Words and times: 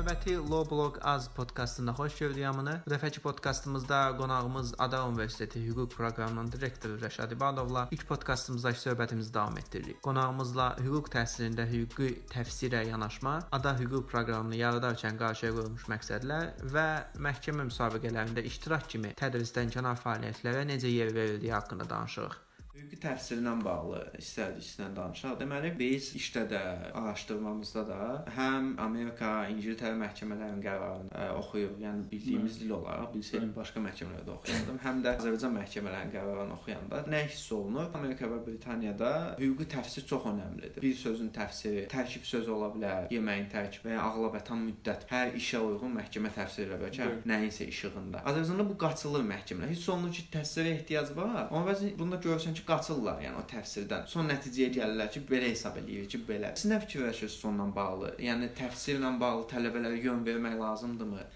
Növbəti 0.00 0.34
Law 0.50 0.70
Blog 0.70 0.98
Az 1.02 1.28
podkastına 1.28 1.92
xoş 1.92 2.18
gördük 2.18 2.44
hamını. 2.44 2.82
Bu 2.86 2.90
dəfəki 2.90 3.20
podkastımızda 3.20 4.16
qonağımız 4.16 4.74
Ada 4.78 5.04
Universiteti 5.06 5.60
hüquq 5.66 5.88
proqramının 5.96 6.52
direktoru 6.52 6.92
Rəşad 6.92 7.34
İbadovla 7.34 7.88
ilk 7.90 8.08
podkastımızdakı 8.08 8.78
söhbətimizi 8.78 9.34
davam 9.34 9.58
etdiririk. 9.58 10.02
Qonağımızla 10.02 10.76
hüquq 10.80 11.12
təhsilində 11.16 11.68
hüquqi 11.68 12.08
təfsirə 12.32 12.86
yanaşma, 12.88 13.38
Ada 13.52 13.76
hüquq 13.76 14.06
proqramını 14.08 14.56
yaradarkən 14.64 15.20
qarşıya 15.20 15.52
qoyulmuş 15.52 15.88
məqsədlər 15.92 16.52
və 16.74 16.88
məhkəmə 17.28 17.68
müsabiqələrində 17.68 18.40
iştirak 18.52 18.88
kimi 18.88 19.12
tədrisdən 19.20 19.76
kənar 19.76 20.00
fəaliyyətlərə 20.06 20.64
necə 20.76 20.88
yer 20.88 21.14
verildiyi 21.14 21.52
haqqında 21.52 21.90
danışırıq. 21.90 22.44
Hüquqi 22.80 22.96
təfsirlə 23.02 23.52
bağlı 23.60 23.98
istərdik 24.16 24.64
sizdən 24.64 24.94
danışaq. 24.96 25.34
Deməli, 25.40 25.70
biz 25.76 26.14
işdə 26.16 26.46
də, 26.48 26.60
araşdırmamızda 26.96 27.82
da 27.88 27.98
həm 28.32 28.70
Amerika, 28.80 29.32
İngiltərə 29.52 29.98
məhkəmələrinin 30.00 30.62
qərarını 30.64 31.10
ə, 31.12 31.26
oxuyuruq. 31.36 31.76
Yəni 31.84 32.06
bildiyimiz 32.08 32.56
dil 32.62 32.72
olaraq 32.78 33.10
bilsəydim 33.12 33.50
başqa 33.56 33.82
məhkəmələrdə 33.84 34.32
oxuyardım. 34.32 34.78
Həm 34.84 35.02
də 35.04 35.12
Azərbaycan 35.20 35.52
məhkəmələrinin 35.58 36.14
qərarını 36.14 36.56
oxuyanda 36.56 37.02
nə 37.12 37.20
hiss 37.26 37.50
olunur? 37.56 37.90
Amerika 38.00 38.30
və 38.32 38.40
Britaniyada 38.46 39.12
hüquqi 39.42 39.68
təfsir 39.76 40.06
çox 40.08 40.30
əhəmilidir. 40.30 40.80
Bir 40.80 40.96
sözün 41.02 41.28
təfsiri 41.36 41.84
tərkib 41.92 42.24
sözü 42.30 42.54
ola 42.56 42.72
bilər, 42.72 43.10
yeməyin 43.12 43.50
tərkibi 43.52 43.90
və 43.90 43.98
ya 43.98 44.08
ağla 44.08 44.32
batan 44.38 44.64
müddət 44.70 45.04
hər 45.12 45.36
işə 45.36 45.60
uyğun 45.66 45.92
məhkəmə 45.98 46.32
təfsir 46.38 46.70
edə 46.70 46.80
bilər 46.80 46.96
ki, 46.96 47.28
nəyinsə 47.28 47.68
işığında. 47.74 48.24
Azərbaycanda 48.24 48.68
bu 48.72 48.78
qaçılır 48.80 49.28
məhkəmələr. 49.34 49.74
Hiss 49.74 49.88
olunur 49.92 50.16
ki, 50.16 50.26
təfsirə 50.32 50.76
ehtiyac 50.78 51.12
var. 51.18 51.48
Amma 51.50 51.66
bəzən 51.68 51.96
bunda 51.98 52.20
görürsən 52.22 52.56
ki, 52.56 52.64
qaçırlar, 52.70 53.20
yəni 53.26 53.40
o 53.42 53.44
təfsirdən. 53.50 54.08
Son 54.14 54.30
nəticəyə 54.30 54.70
gəlirlər 54.78 55.12
ki, 55.14 55.24
belə 55.28 55.50
hesab 55.50 55.76
eləyirik 55.82 56.14
ki, 56.14 56.22
belə. 56.30 56.54
Siz 56.56 56.70
nə 56.72 56.80
fikirləşirsiniz 56.86 57.38
sonla 57.44 57.68
bağlı? 57.76 58.16
Yəni 58.22 58.50
təfsirlə 58.58 59.12
bağlı 59.20 59.46
tələbələrə 59.52 60.02
yön 60.06 60.26
vermək 60.26 60.58
lazımdırmı? 60.60 61.28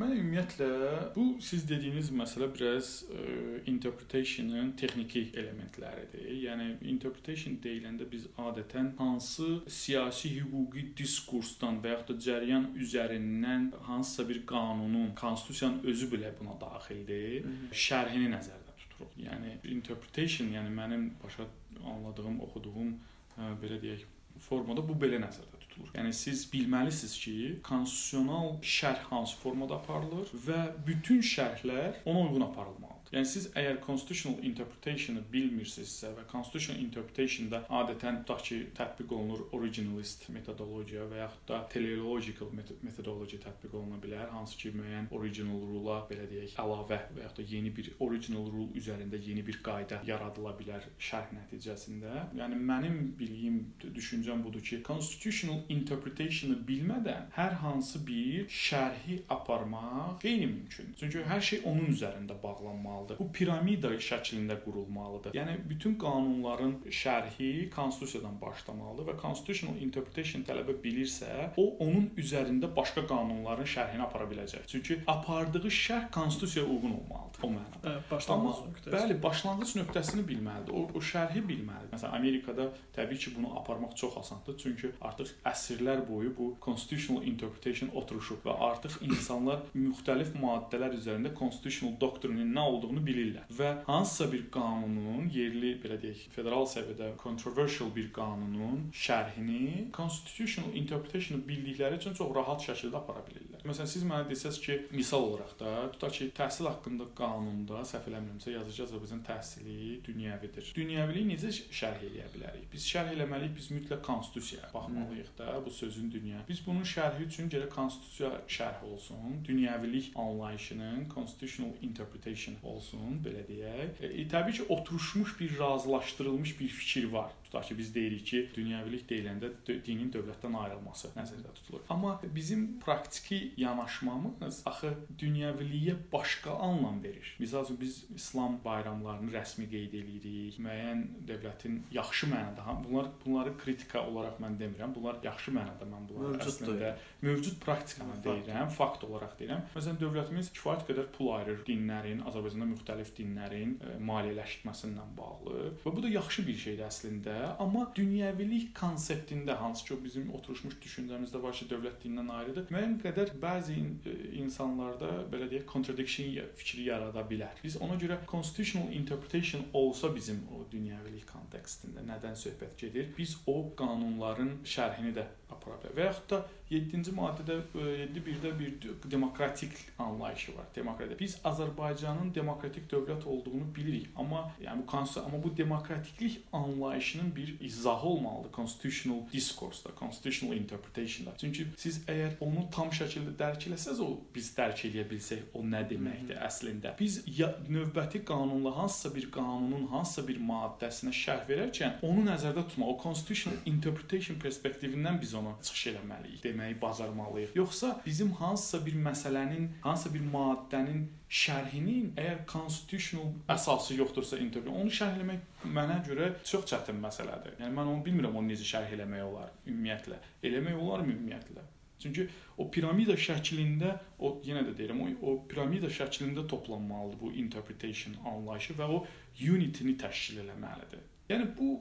Mən 0.00 0.14
ümumiyyətlə 0.16 0.66
bu 1.12 1.24
siz 1.44 1.66
dediyiniz 1.68 2.08
məsələ 2.16 2.46
biraz 2.54 2.92
ə, 3.04 3.16
e, 3.20 3.58
interpretationın 3.68 4.70
texniki 4.80 5.26
elementləridir. 5.42 6.30
Yəni 6.46 6.68
interpretation 6.88 7.58
deyiləndə 7.60 8.06
biz 8.08 8.24
adətən 8.40 8.94
hansı 8.96 9.50
siyasi 9.80 10.32
hüquqi 10.38 10.86
diskursdan 11.02 11.82
və 11.84 11.92
yaxud 11.92 12.14
da 12.14 12.26
cəryan 12.30 12.70
üzərindən 12.80 13.68
hansısa 13.90 14.28
bir 14.30 14.40
qanunun, 14.54 15.12
konstitusiyanın 15.20 15.84
özü 15.92 16.10
belə 16.14 16.32
buna 16.40 16.56
daxildir, 16.64 17.52
şərhini 17.84 18.32
nəzərdə 18.32 18.69
tuturuq. 19.00 19.16
Yəni 19.24 19.56
interpretation, 19.72 20.52
yəni 20.52 20.70
mənim 20.74 21.10
başa 21.24 21.46
anladığım, 21.80 22.40
oxuduğum 22.46 22.94
ə, 23.36 23.54
belə 23.62 23.80
deyək 23.82 24.06
formada 24.40 24.84
bu 24.86 24.94
belə 25.00 25.20
nəzərdə 25.20 25.60
tutulur. 25.64 25.90
Yəni 25.94 26.12
siz 26.16 26.46
bilməlisiniz 26.52 27.16
ki, 27.24 27.34
konstitusional 27.66 28.56
şərh 28.62 29.08
hansı 29.10 29.36
formada 29.40 29.80
aparılır 29.80 30.30
və 30.46 30.60
bütün 30.86 31.20
şərhlər 31.24 32.02
ona 32.04 32.26
uyğun 32.28 32.46
aparılmalıdır. 32.48 32.99
Yəni 33.10 33.26
siz 33.26 33.48
əgər 33.58 33.80
constitutional 33.82 34.44
interpretation-ı 34.46 35.24
bilmirsinizsə 35.32 36.12
və 36.14 36.24
constitutional 36.30 36.78
interpretation-da 36.78 37.58
adətən 37.80 38.20
tutaq 38.20 38.44
ki, 38.46 38.58
tətbiq 38.78 39.14
olunur 39.16 39.40
originalist 39.56 40.28
metodologiya 40.30 41.08
və 41.10 41.18
yaxud 41.18 41.42
da 41.50 41.58
teleological 41.72 42.52
metodologiya 42.54 43.42
tətbiq 43.42 43.74
oluna 43.74 43.98
bilər, 44.04 44.28
hansı 44.30 44.60
ki, 44.60 44.70
müəyyən 44.78 45.08
original 45.18 45.64
rule-a 45.72 46.04
belə 46.10 46.28
deyək, 46.30 46.54
əlavə 46.62 47.00
və 47.16 47.24
yaxud 47.24 47.40
da 47.40 47.48
yeni 47.50 47.72
bir 47.80 47.88
original 48.06 48.46
rule 48.52 48.78
üzərində 48.78 49.18
yeni 49.26 49.42
bir 49.48 49.58
qayda 49.66 49.98
yaradıla 50.06 50.54
bilər 50.60 50.86
şərh 51.08 51.34
nəticəsində. 51.34 52.28
Yəni 52.38 52.62
mənim 52.70 53.02
bildiyim, 53.18 53.58
düşüncəm 53.98 54.46
budur 54.46 54.62
ki, 54.62 54.84
constitutional 54.86 55.64
interpretation-ı 55.66 56.60
bilmədən 56.70 57.34
hər 57.34 57.58
hansı 57.64 58.06
bir 58.06 58.46
şərhi 58.46 59.24
aparmaq 59.34 60.22
qeyri-mümkündür. 60.22 60.94
Çünki 61.02 61.26
hər 61.26 61.42
şey 61.50 61.66
onun 61.66 61.90
üzərində 61.90 62.38
bağlanmalıdır 62.38 62.99
qurulmalıdır. 63.00 63.18
Bu 63.18 63.32
piramida 63.32 63.90
şəklində 64.00 64.56
qurulmalıdır. 64.64 65.34
Yəni 65.34 65.56
bütün 65.68 65.96
qanunların 65.98 66.76
şərhi 66.90 67.70
konstitusiyadan 67.70 68.40
başlamalıdır 68.40 69.10
və 69.10 69.16
constitutional 69.20 69.80
interpretation 69.80 70.44
tələbə 70.44 70.76
bilirsə, 70.82 71.52
o 71.56 71.76
onun 71.80 72.10
üzərində 72.16 72.70
başqa 72.76 73.06
qanunların 73.06 73.66
şərhini 73.66 74.02
apara 74.04 74.28
biləcək. 74.30 74.66
Çünki 74.66 75.00
apardığı 75.06 75.68
şərh 75.68 76.10
konstitusiyaya 76.10 76.68
uyğun 76.70 76.96
olmalıdır 77.00 77.40
o 77.42 77.50
mənada. 77.50 77.80
Hə, 77.84 77.94
başlanğıc 78.10 78.60
nöqtəsi. 78.68 78.92
Bəli, 78.94 79.16
başlanğıc 79.22 79.74
nöqtəsini 79.80 80.24
bilməlidir. 80.28 80.74
O, 80.76 80.82
o 80.94 81.00
şərhi 81.00 81.42
bilməlidir. 81.46 81.92
Məsələn, 81.94 82.16
Amerikada 82.18 82.68
təbii 82.96 83.18
ki, 83.22 83.34
bunu 83.36 83.52
aparmaq 83.58 83.94
çox 83.96 84.18
asandır. 84.20 84.58
Çünki 84.60 84.92
artıq 85.00 85.32
əsrlər 85.48 86.04
boyu 86.08 86.34
bu 86.36 86.50
constitutional 86.62 87.24
interpretation 87.26 87.92
oturuşub 87.96 88.44
və 88.44 88.56
artıq 88.70 88.98
insanlar 89.06 89.64
müxtəlif 89.74 90.34
maddələr 90.40 90.96
üzərində 90.98 91.32
constitutional 91.38 91.96
doctrine-in 92.00 92.52
nə 92.56 92.66
olduğunu 92.72 92.89
olduğunu 92.90 93.06
bilirlər 93.06 93.50
və 93.54 93.70
hansısa 93.86 94.26
bir 94.32 94.46
qanunun 94.52 95.28
yerli 95.30 95.76
belə 95.82 95.98
deyək 96.02 96.26
federal 96.34 96.66
səviyyədə 96.66 97.12
controversial 97.22 97.90
bir 97.94 98.10
qanunun 98.12 98.90
şərhini 98.92 99.90
constitutional 99.94 100.74
interpretation 100.74 101.42
bildikləri 101.46 102.00
üçün 102.00 102.16
çox 102.18 102.34
rahat 102.34 102.64
şəkildə 102.66 102.98
apara 102.98 103.22
bilirlər. 103.28 103.62
Məsələn 103.68 103.90
siz 103.92 104.04
mənə 104.08 104.26
desəz 104.30 104.58
ki, 104.64 104.78
misal 104.96 105.26
olaraq 105.28 105.54
da 105.60 105.74
tutaq 105.94 106.16
ki, 106.16 106.30
təhsil 106.36 106.68
haqqında 106.70 107.10
qanunda 107.18 107.84
səhv 107.86 108.08
eləmirəmsə 108.10 108.54
yazıcı 108.54 108.86
Azərbaycan 108.86 109.22
təhsili 109.26 110.00
dünyəvidir. 110.06 110.72
Dünyəviliyi 110.76 111.28
necə 111.34 111.52
şərh 111.52 112.06
edə 112.08 112.26
bilərik? 112.34 112.66
Biz 112.72 112.88
şərh 112.94 113.12
eləməliyik, 113.14 113.54
biz 113.58 113.70
mütləq 113.74 114.02
konstitusiyaya 114.06 114.72
baxmalıyıq 114.74 115.34
da 115.38 115.58
bu 115.64 115.70
sözün 115.76 116.10
dünya. 116.12 116.40
Biz 116.48 116.64
bunun 116.66 116.88
şərhi 116.88 117.28
üçün 117.28 117.52
gərək 117.52 117.74
konstitusiya 117.74 118.32
şərhi 118.48 118.88
olsun, 118.88 119.42
dünyəvilik 119.46 120.10
anlayışının 120.24 121.04
constitutional 121.14 121.76
interpretation 121.84 122.56
olsun 122.64 122.79
olsun, 122.80 123.20
belə 123.24 123.44
deyək. 123.48 124.00
E, 124.08 124.24
təbii 124.32 124.56
ki, 124.56 124.66
oturmuş 124.72 125.36
bir 125.40 125.58
razılaşdırılmış 125.58 126.60
bir 126.60 126.68
fikir 126.68 127.10
var. 127.12 127.30
Tutaq 127.50 127.66
ki, 127.68 127.76
biz 127.78 127.88
deyirik 127.94 128.26
ki, 128.30 128.40
dünyəvilik 128.54 129.06
deyiləndə 129.10 129.50
dinin 129.86 130.12
dövlətdən 130.14 130.54
ayrılması 130.60 131.10
nəzərdə 131.16 131.50
tutulur. 131.56 131.82
Amma 131.90 132.12
bizim 132.34 132.78
praktiki 132.84 133.40
yanaşmamız 133.58 134.62
axı 134.70 134.92
dünyəviliyə 135.18 135.96
başqa 136.12 136.54
anlam 136.68 137.02
verir. 137.02 137.32
Məsəl 137.42 137.66
üçün 137.66 137.80
biz 137.80 137.96
İslam 138.14 138.60
bayramlarını 138.64 139.32
rəsmi 139.34 139.66
qeyd 139.72 139.96
eləyirik. 139.98 140.60
Müəyyən 140.62 141.02
dövlətin 141.26 141.80
yaxşı 141.94 142.30
mənada, 142.30 142.76
bunlar 142.84 143.10
bunları 143.24 143.56
kritika 143.58 144.04
olaraq 144.06 144.38
mən 144.44 144.58
demirəm. 144.60 144.94
Bunlar 144.94 145.18
yaxşı 145.24 145.54
mənada 145.58 145.88
mən 145.90 146.06
bunları 146.08 146.36
Mövcuddur. 146.36 146.52
əslində 146.54 146.94
mövcud 147.26 147.58
praktikanı 147.64 148.20
deyirəm, 148.24 148.70
fakt 148.78 149.04
olaraq 149.08 149.34
deyirəm. 149.40 149.66
Məsələn, 149.74 149.98
dövlətimiz 150.00 150.52
kifayət 150.54 150.86
qədər 150.88 151.10
pul 151.16 151.32
ayırır 151.36 151.64
dinlərin, 151.66 152.22
Azərbaycanda 152.30 152.68
müxtəlif 152.70 153.12
dinlərin 153.18 153.74
e, 153.80 153.96
maliyyələşdirməsindən 154.10 155.14
bağlı. 155.18 155.72
Və 155.84 155.94
bu 155.96 156.04
da 156.04 156.12
yaxşı 156.14 156.46
bir 156.46 156.58
şeydir 156.64 156.86
əslində, 156.86 157.36
amma 157.62 157.86
dünyəvilik 157.96 158.70
konseptində 158.76 159.56
hansı 159.60 159.86
ki, 159.86 159.94
o 159.94 160.04
bizim 160.04 160.30
oturmuş 160.36 160.76
düşüncəmizdə 160.84 161.42
var 161.42 161.56
ki, 161.56 161.68
dövlət 161.70 162.04
dindən 162.04 162.30
ayrıdır. 162.36 162.68
Müəyyən 162.74 162.96
qədər 163.04 163.34
bəzi 163.42 163.76
e, 163.80 164.16
insanlarda 164.42 165.10
belə 165.32 165.50
deyək, 165.50 165.66
contradiction 165.72 166.30
fikri 166.60 166.86
yarada 166.88 167.24
bilər. 167.30 167.60
Biz 167.64 167.80
ona 167.84 167.98
görə 168.00 168.20
constitutional 168.30 168.92
interpretation 168.92 169.66
olsa 169.72 170.12
bizim 170.14 170.42
o 170.54 170.64
dünyəvilik 170.72 171.26
kontekstində 171.30 172.04
nədən 172.06 172.38
söhbət 172.38 172.78
gedir? 172.84 173.12
Biz 173.18 173.36
o 173.50 173.58
qanunların 173.78 174.58
şərhini 174.64 175.14
də 175.16 175.26
apara 175.50 175.78
bilər. 175.82 175.96
Və 175.96 176.08
yaxud 176.10 176.30
da 176.32 176.40
7-ci 176.70 177.12
maddədə 177.16 177.56
7.1-də 177.74 178.52
bir 178.58 178.74
demokratik 179.10 179.72
anlayışı 179.98 180.56
var. 180.56 180.66
Demokratiya. 180.76 181.18
Biz 181.18 181.38
Azərbaycanın 181.44 182.34
demokratik 182.34 182.86
dövlət 182.92 183.26
olduğunu 183.26 183.66
bilirik, 183.76 184.10
amma 184.16 184.44
yəni 184.62 184.82
bu 184.82 184.86
konstitusiya 184.86 185.26
amma 185.26 185.42
bu 185.42 185.56
demokratiklik 185.56 186.40
anlayışının 186.52 187.29
bir 187.36 187.60
izahı 187.60 188.08
olmalıdır 188.08 188.52
constitutional 188.52 189.20
discourse-da, 189.32 189.90
constitutional 189.98 190.56
interpretation-da. 190.56 191.34
Çünki 191.40 191.66
siz 191.76 192.00
əgər 192.08 192.38
onu 192.40 192.66
tam 192.74 192.90
şəkildə 192.94 193.36
dərk 193.38 193.68
eləsəz, 193.70 194.00
o 194.04 194.10
biz 194.34 194.52
dərk 194.56 194.84
eləyə 194.88 195.06
bilsək, 195.10 195.50
o 195.54 195.62
nə 195.62 195.82
deməkdir 195.90 196.36
Hı 196.36 196.40
-hı. 196.40 196.48
əslində. 196.48 196.94
Biz 197.00 197.22
ya, 197.38 197.54
növbəti 197.68 198.24
qanunla 198.24 198.76
hansısa 198.76 199.14
bir 199.14 199.30
qanunun 199.30 199.86
hansısa 199.86 200.28
bir 200.28 200.38
maddəsinə 200.50 201.12
şərh 201.22 201.46
verərkən 201.50 202.02
onu 202.02 202.26
nəzərdə 202.30 202.66
tutmaq, 202.68 202.88
o 202.88 203.02
constitutional 203.02 203.58
interpretation 203.64 204.36
perspektivindən 204.38 205.20
biz 205.20 205.34
ona 205.34 205.56
çıxış 205.62 205.86
eləməliyik. 205.92 206.42
Deməyi 206.44 206.80
bacarmalıyıq. 206.82 207.50
Yoxsa 207.54 208.00
bizim 208.06 208.32
hansısa 208.32 208.86
bir 208.86 208.94
məsələnin, 208.94 209.68
hansısa 209.80 210.14
bir 210.14 210.20
maddənin 210.20 211.08
şərhinin 211.30 212.14
əgər 212.18 212.40
constitutional 212.50 213.28
əsası 213.54 213.94
yoxdursa 214.00 214.38
intervyu, 214.42 214.72
onu 214.82 214.90
şərh 214.90 215.20
etmək 215.20 215.66
mənə 215.76 216.00
görə 216.06 216.32
çox 216.42 216.66
çətin 216.72 216.98
məsələdir. 217.02 217.54
Yəni 217.62 217.76
mən 217.76 217.90
onu 217.92 218.02
bilmirəm 218.06 218.34
onu 218.40 218.50
necə 218.50 218.66
şərh 218.66 218.96
etmək 218.96 219.22
olar 219.28 219.52
ümumiyyətlə. 219.62 220.18
Eləmək 220.50 220.80
olarmı 220.80 221.14
ümumiyyətlə? 221.14 221.66
Çünki 222.00 222.26
o 222.58 222.66
piramida 222.72 223.14
şəklində, 223.20 223.92
o 224.18 224.32
yenə 224.44 224.64
də 224.66 224.74
deyirəm, 224.78 225.02
o, 225.04 225.08
o 225.30 225.36
piramida 225.46 225.90
şəklində 225.92 226.46
toplanmalıdır 226.48 227.20
bu 227.20 227.32
interpretation 227.44 228.16
anlayışı 228.26 228.76
və 228.80 228.88
o 228.88 229.02
unity-ni 229.38 229.98
təşkil 230.00 230.40
etməlidir. 230.46 231.04
Yəni 231.30 231.50
bu 231.58 231.74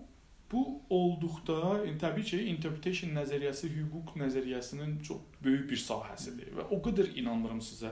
Bu 0.52 0.64
olduqda, 0.90 1.58
yəni, 1.84 1.98
təbii 2.02 2.26
ki, 2.26 2.38
interpretation 2.50 3.12
nəzəriyyəsi 3.14 3.70
hüquq 3.70 4.16
nəzəriyyəsinin 4.18 4.96
çox 5.06 5.20
böyük 5.44 5.68
bir 5.70 5.82
sahəsidir 5.82 6.50
və 6.58 6.66
o 6.74 6.80
qədər 6.86 7.12
inanıram 7.22 7.60
sizə 7.64 7.92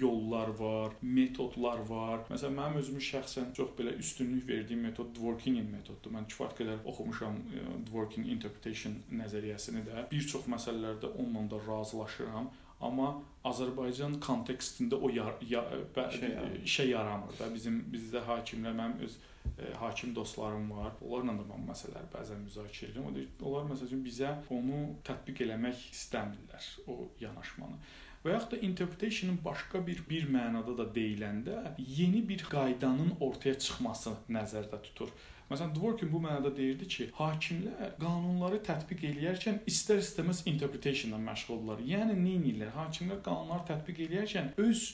yollar 0.00 0.52
var, 0.58 0.92
metodlar 1.02 1.80
var. 1.88 2.20
Məsələn, 2.28 2.58
mənim 2.58 2.82
özümün 2.82 3.06
şəxsən 3.08 3.54
çox 3.56 3.72
belə 3.78 3.96
üstünlük 4.02 4.44
verdiyim 4.48 4.84
metod 4.84 5.14
Dworkinin 5.16 5.70
metodudur. 5.72 6.12
Mən 6.18 6.28
kifayət 6.28 6.60
qədər 6.60 6.84
oxumuşam 6.92 7.40
e, 7.40 7.64
Dworkin 7.88 8.28
interpretation 8.36 9.00
nəzəriyyəsini 9.22 9.86
də. 9.88 10.04
Bir 10.12 10.28
çox 10.34 10.44
məsələlərdə 10.52 11.14
onunla 11.16 11.48
da 11.54 11.64
razılaşıram. 11.64 12.52
Amma 12.84 13.14
Azərbaycan 13.44 14.18
kontekstində 14.24 14.96
o 14.96 15.10
yar, 15.12 15.34
ya, 15.44 15.62
bə, 15.96 16.06
şey, 16.14 16.34
işə 16.64 16.88
yaramır 16.88 17.36
da. 17.38 17.50
Bizim 17.52 17.82
bizdə 17.92 18.22
hakimlər 18.24 18.76
mənim 18.78 19.04
öz 19.04 19.18
ə, 19.18 19.74
hakim 19.80 20.14
dostlarım 20.16 20.70
var. 20.72 20.94
Onlarla 21.04 21.42
da 21.42 21.50
mən 21.50 21.66
məsələləri 21.68 22.10
bəzən 22.14 22.40
müzakirə 22.46 22.90
edirəm. 22.90 23.10
O 23.10 23.14
deyir, 23.16 23.28
onlar 23.42 23.68
məsələn 23.72 24.06
bizə 24.06 24.32
onu 24.54 24.80
tətbiq 25.06 25.44
eləmək 25.48 25.84
istəmirlər 25.92 26.72
o 26.88 26.98
yanaşmanı. 27.20 27.78
Və 28.24 28.32
yaxud 28.32 28.54
da 28.54 28.62
interpretationın 28.64 29.36
başqa 29.44 29.82
bir 29.86 29.98
bir 30.08 30.24
mənada 30.32 30.72
da 30.78 30.86
deyiləndə 30.96 31.74
yeni 31.76 32.22
bir 32.28 32.46
qaydanın 32.48 33.18
ortaya 33.20 33.58
çıxması 33.60 34.14
nəzərdə 34.32 34.80
tutur. 34.86 35.12
Məsələn, 35.50 35.74
Dworkin 35.76 36.08
bu 36.12 36.20
mənada 36.24 36.50
deyirdi 36.56 36.86
ki, 36.88 37.06
hakimlər 37.18 37.94
qanunları 38.00 38.60
tətbiq 38.64 39.02
eləyərkən 39.10 39.60
istər-istəməz 39.68 40.44
interpretation-la 40.50 41.18
məşğuldurlar. 41.20 41.82
Yəni 41.84 42.16
nə 42.16 42.36
edirlər? 42.38 42.70
Hakimlər 42.78 43.20
qanunları 43.26 43.66
tətbiq 43.68 44.00
eləyərkən 44.06 44.48
öz 44.64 44.84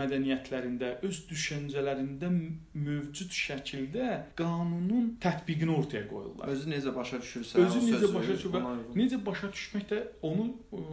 mədəniyyətlərində, 0.00 0.92
öz 1.06 1.20
düşüncələrində 1.30 2.30
mövcud 2.30 3.34
şəkildə 3.34 4.10
qanunun 4.38 5.16
tətbiqini 5.22 5.74
ortaya 5.74 6.06
qoyurlar. 6.10 6.54
Özü 6.54 6.70
necə 6.70 6.94
başa 6.94 7.20
düşürsə, 7.24 7.66
özü 7.66 7.82
necə 7.88 8.12
başa 8.14 8.38
düşür 8.38 8.54
və 8.54 8.62
necə 9.00 9.20
başa 9.26 9.50
düşmək 9.56 9.88
də 9.90 10.00
onu 10.26 10.48
ə, 10.70 10.84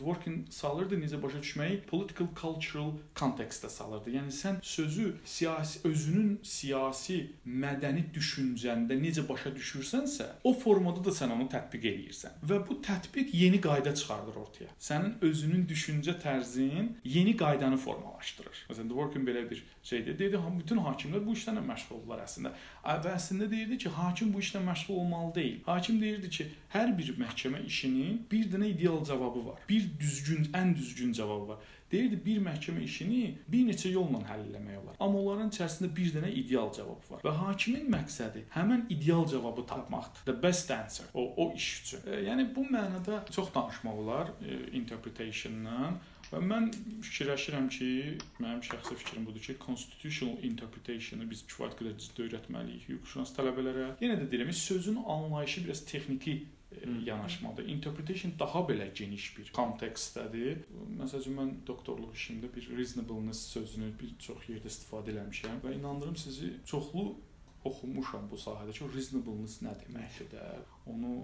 Dworkin 0.00 0.42
salırdı, 0.52 0.96
necə 1.00 1.20
başa 1.20 1.42
düşməyi 1.44 1.82
political 1.90 2.32
cultural 2.40 2.94
kontekstə 3.18 3.68
salırdı. 3.72 4.16
Yəni 4.16 4.32
sən 4.32 4.58
sözü 4.64 5.12
siyasi 5.24 5.84
özünün 5.88 6.38
siyasi, 6.46 7.20
mədəni 7.46 8.04
düşün 8.14 8.45
düşüncəndə 8.46 8.96
necə 9.00 9.24
başa 9.28 9.50
düşürsənsə, 9.54 10.26
o 10.44 10.52
formada 10.54 11.02
da 11.04 11.10
sən 11.14 11.32
onu 11.34 11.48
tətbiq 11.50 11.86
eləyirsən. 11.90 12.38
Və 12.46 12.60
bu 12.66 12.78
tətbiq 12.84 13.32
yeni 13.34 13.60
qayda 13.60 13.94
çıxardır 13.94 14.36
ortaya. 14.42 14.70
Sənin 14.78 15.16
özünün 15.22 15.66
düşüncə 15.66 16.16
tərzin 16.22 16.96
yeni 17.04 17.36
qaydanı 17.36 17.76
formalaşdırır. 17.76 18.66
Məsələn, 18.70 18.90
Dworkin 18.90 19.26
belə 19.26 19.50
bir 19.50 19.64
şeydir. 19.82 20.18
Dedi, 20.18 20.36
ha 20.36 20.50
bütün 20.58 20.78
hakimlər 20.78 21.24
bu 21.26 21.34
işlə 21.34 21.58
məşğuldurlar 21.66 22.22
əslində. 22.24 22.52
Və 22.84 23.14
əslində 23.14 23.50
deyirdi 23.50 23.78
ki, 23.84 23.94
hakim 23.98 24.32
bu 24.34 24.42
işlə 24.44 24.62
məşğul 24.66 25.00
olmalı 25.02 25.34
deyil. 25.34 25.60
Hakim 25.66 26.00
deyirdi 26.00 26.30
ki, 26.30 26.48
hər 26.74 26.92
bir 26.98 27.14
məhkəmə 27.20 27.64
işinin 27.66 28.22
bir 28.30 28.50
dənə 28.52 28.70
ideal 28.74 29.02
cavabı 29.04 29.46
var. 29.46 29.62
Bir 29.68 29.88
düzgün, 30.00 30.50
ən 30.54 30.74
düzgün 30.76 31.12
cavabı 31.12 31.48
var. 31.48 31.58
Deyirdi 31.92 32.18
bir 32.24 32.40
məhkəmə 32.42 32.82
işini 32.82 33.20
bir 33.52 33.66
neçə 33.68 33.92
yolla 33.92 34.22
həll 34.26 34.48
etmək 34.50 34.78
olar. 34.80 34.96
Amma 35.00 35.20
onların 35.22 35.52
içərisində 35.54 35.90
bir 35.98 36.10
dənə 36.16 36.32
ideal 36.40 36.72
cavab 36.74 37.06
var. 37.10 37.22
Və 37.22 37.34
hakimin 37.44 37.86
məqsədi 37.94 38.42
həmin 38.56 38.86
ideal 38.90 39.26
cavabı 39.30 39.66
tapmaqdır. 39.70 40.24
The 40.26 40.42
best 40.42 40.70
answer. 40.70 41.06
O 41.14 41.28
o 41.44 41.52
iş 41.54 41.68
üçün. 41.82 42.02
E, 42.10 42.20
yəni 42.26 42.48
bu 42.56 42.66
mənada 42.66 43.22
çox 43.30 43.54
danışmaq 43.54 44.02
olar 44.02 44.34
e, 44.42 44.58
interpretation-dan. 44.80 46.00
Və 46.26 46.40
mən 46.42 46.72
fikirləşirəm 47.06 47.68
ki, 47.70 47.88
mənim 48.42 48.62
şəxsi 48.66 48.96
fikrim 48.98 49.28
budur 49.28 49.44
ki, 49.46 49.54
constitutional 49.62 50.42
interpretation-ı 50.48 51.28
biz 51.30 51.44
kifayət 51.46 51.76
qədər 51.78 51.94
ciddi 52.02 52.24
öyrətməliyik 52.24 52.88
hüquqşünas 52.90 53.30
tələbələrə. 53.36 53.92
Yenə 54.02 54.18
də 54.18 54.26
deyirəm, 54.32 54.50
sözün 54.50 54.98
anlayışı 55.06 55.62
biraz 55.68 55.84
texniki 55.86 56.40
yanaşmadır. 57.04 57.68
Interpretation 57.68 58.32
daha 58.38 58.60
belə 58.68 58.88
geniş 58.94 59.28
bir 59.38 59.50
kontekstdədir. 59.54 60.64
Məsələn, 60.98 61.36
mən 61.38 61.52
doktorluq 61.66 62.14
işimdə 62.18 62.50
bir 62.54 62.68
reasonableness 62.76 63.46
sözünü 63.54 63.92
bir 64.00 64.14
çox 64.26 64.48
yerdə 64.50 64.70
istifadə 64.72 65.14
eləmişəm 65.14 65.62
və 65.64 65.76
inandırım 65.78 66.16
sizi 66.16 66.52
çoxlu 66.66 67.06
oxumuşam 67.64 68.26
bu 68.30 68.40
sahədə. 68.40 68.74
Ki, 68.74 68.90
reasonableness 68.94 69.62
nə 69.66 69.76
deməkdir 69.84 70.32
də, 70.34 70.48
onu 70.92 71.14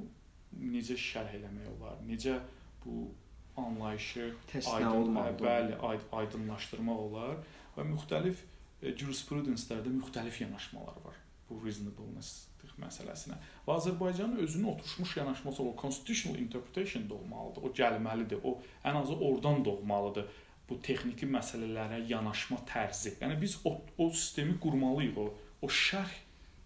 necə 0.62 0.96
şərh 1.00 1.34
eləmək 1.40 1.74
olar, 1.76 1.98
necə 2.06 2.38
bu 2.84 3.08
anlayışı 3.56 4.30
aydın, 4.54 5.18
bəli, 5.42 5.76
aydınlaşdırmaq 6.12 7.04
olar? 7.08 7.36
Və 7.76 7.84
müxtəlif 7.88 8.40
e, 8.82 8.94
jurisprudence-lərdə 8.94 9.92
müxtəlif 9.98 10.40
yanaşmalar 10.44 11.04
var 11.04 11.21
bu 11.52 11.66
reasonableness 11.66 12.49
məsələsinə. 12.82 13.37
Və 13.66 13.75
Azərbaycanın 13.76 14.40
özünün 14.43 14.70
oturmuş 14.72 15.16
yanaşması 15.16 15.62
o 15.62 15.75
constitutional 15.81 16.38
interpretation 16.40 17.08
da 17.10 17.14
olmalıdır. 17.14 17.62
O 17.62 17.72
gəlməlidir. 17.76 18.40
O 18.44 18.58
ən 18.84 18.96
azı 19.02 19.14
oradan 19.14 19.64
doğmalıdır 19.64 20.26
bu 20.69 20.78
texniki 20.81 21.28
məsələlərə 21.28 22.02
yanaşma 22.08 22.62
tərzi. 22.69 23.16
Yəni 23.20 23.40
biz 23.40 23.58
o, 23.64 23.76
o 23.99 24.10
sistemi 24.10 24.58
qurmalıyıq. 24.60 25.19
O 25.19 25.32
o 25.62 25.69
şərh 25.69 26.14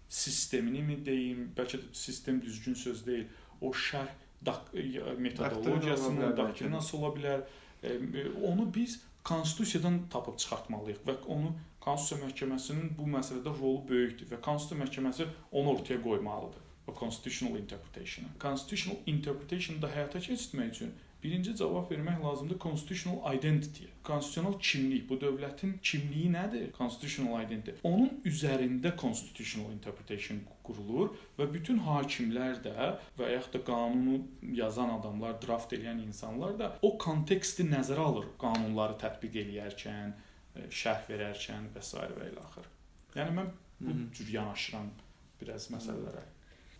sistemini 0.09 0.81
mi 0.85 0.97
deyim, 1.05 1.51
bəlkə 1.57 1.81
də 1.81 1.91
sistem 1.93 2.39
düzgün 2.41 2.77
söz 2.79 3.05
deyil. 3.05 3.27
O 3.61 3.73
şərh 3.73 4.13
metodologiyasının 5.17 6.37
doktrinası 6.37 6.97
ola 6.97 7.13
bilər. 7.17 7.45
Onu 8.47 8.73
biz 8.73 9.01
konstitusiyadan 9.27 9.97
tapıb 10.13 10.37
çıxartmalıyıq 10.41 11.01
və 11.07 11.17
onu 11.35 11.55
Konstitusiya 11.83 12.27
məhkəməsinin 12.27 12.93
bu 12.97 13.05
məsələdə 13.11 13.51
rolu 13.59 13.83
böyükdür 13.89 14.31
və 14.31 14.39
Konstitusiya 14.43 14.83
məhkəməsi 14.83 15.27
onu 15.51 15.73
ortaya 15.75 16.01
qoymalıdır. 16.03 16.63
O 16.87 16.93
constitutional 16.99 17.59
interpretation. 17.59 18.25
Constitutional 18.39 18.99
interpretation 19.05 19.81
da 19.81 19.89
həyata 19.91 20.19
keçirmək 20.23 20.71
üçün 20.75 20.93
birinci 21.23 21.55
cavab 21.57 21.89
vermək 21.91 22.19
lazımdır 22.23 22.59
constitutional 22.59 23.35
identity. 23.35 23.85
Konstitusional 24.03 24.59
kimlik, 24.59 25.09
bu 25.09 25.17
dövlətin 25.21 25.77
kimliyi 25.83 26.29
nədir? 26.33 26.69
Constitutional 26.77 27.41
identity. 27.45 27.79
Onun 27.83 28.21
üzərində 28.25 28.93
constitutional 28.97 29.71
interpretation 29.73 30.43
qurulur 30.63 31.13
və 31.39 31.47
bütün 31.53 31.81
hakimlər 31.87 32.61
də 32.65 32.93
və 33.17 33.31
yaxud 33.33 33.57
da 33.57 33.63
qanunu 33.71 34.21
yazan 34.55 34.93
adamlar, 34.99 35.37
draft 35.41 35.73
edən 35.73 36.03
insanlar 36.05 36.57
da 36.59 36.71
o 36.81 36.93
konteksti 37.01 37.65
nəzərə 37.67 38.07
alır 38.11 38.31
qanunları 38.41 38.99
tətbiq 39.03 39.41
eləyərkən, 39.43 40.15
şərh 40.69 41.09
verərkən 41.09 41.71
və 41.75 41.83
s. 41.83 41.97
və 41.97 42.31
ilə 42.31 42.45
axır. 42.45 42.69
Yəni 43.17 43.35
mən 43.39 43.51
bu 43.79 43.97
cür 44.13 44.31
yanaşıram 44.37 44.89
biraz 45.41 45.69
məsələlərə. 45.73 46.23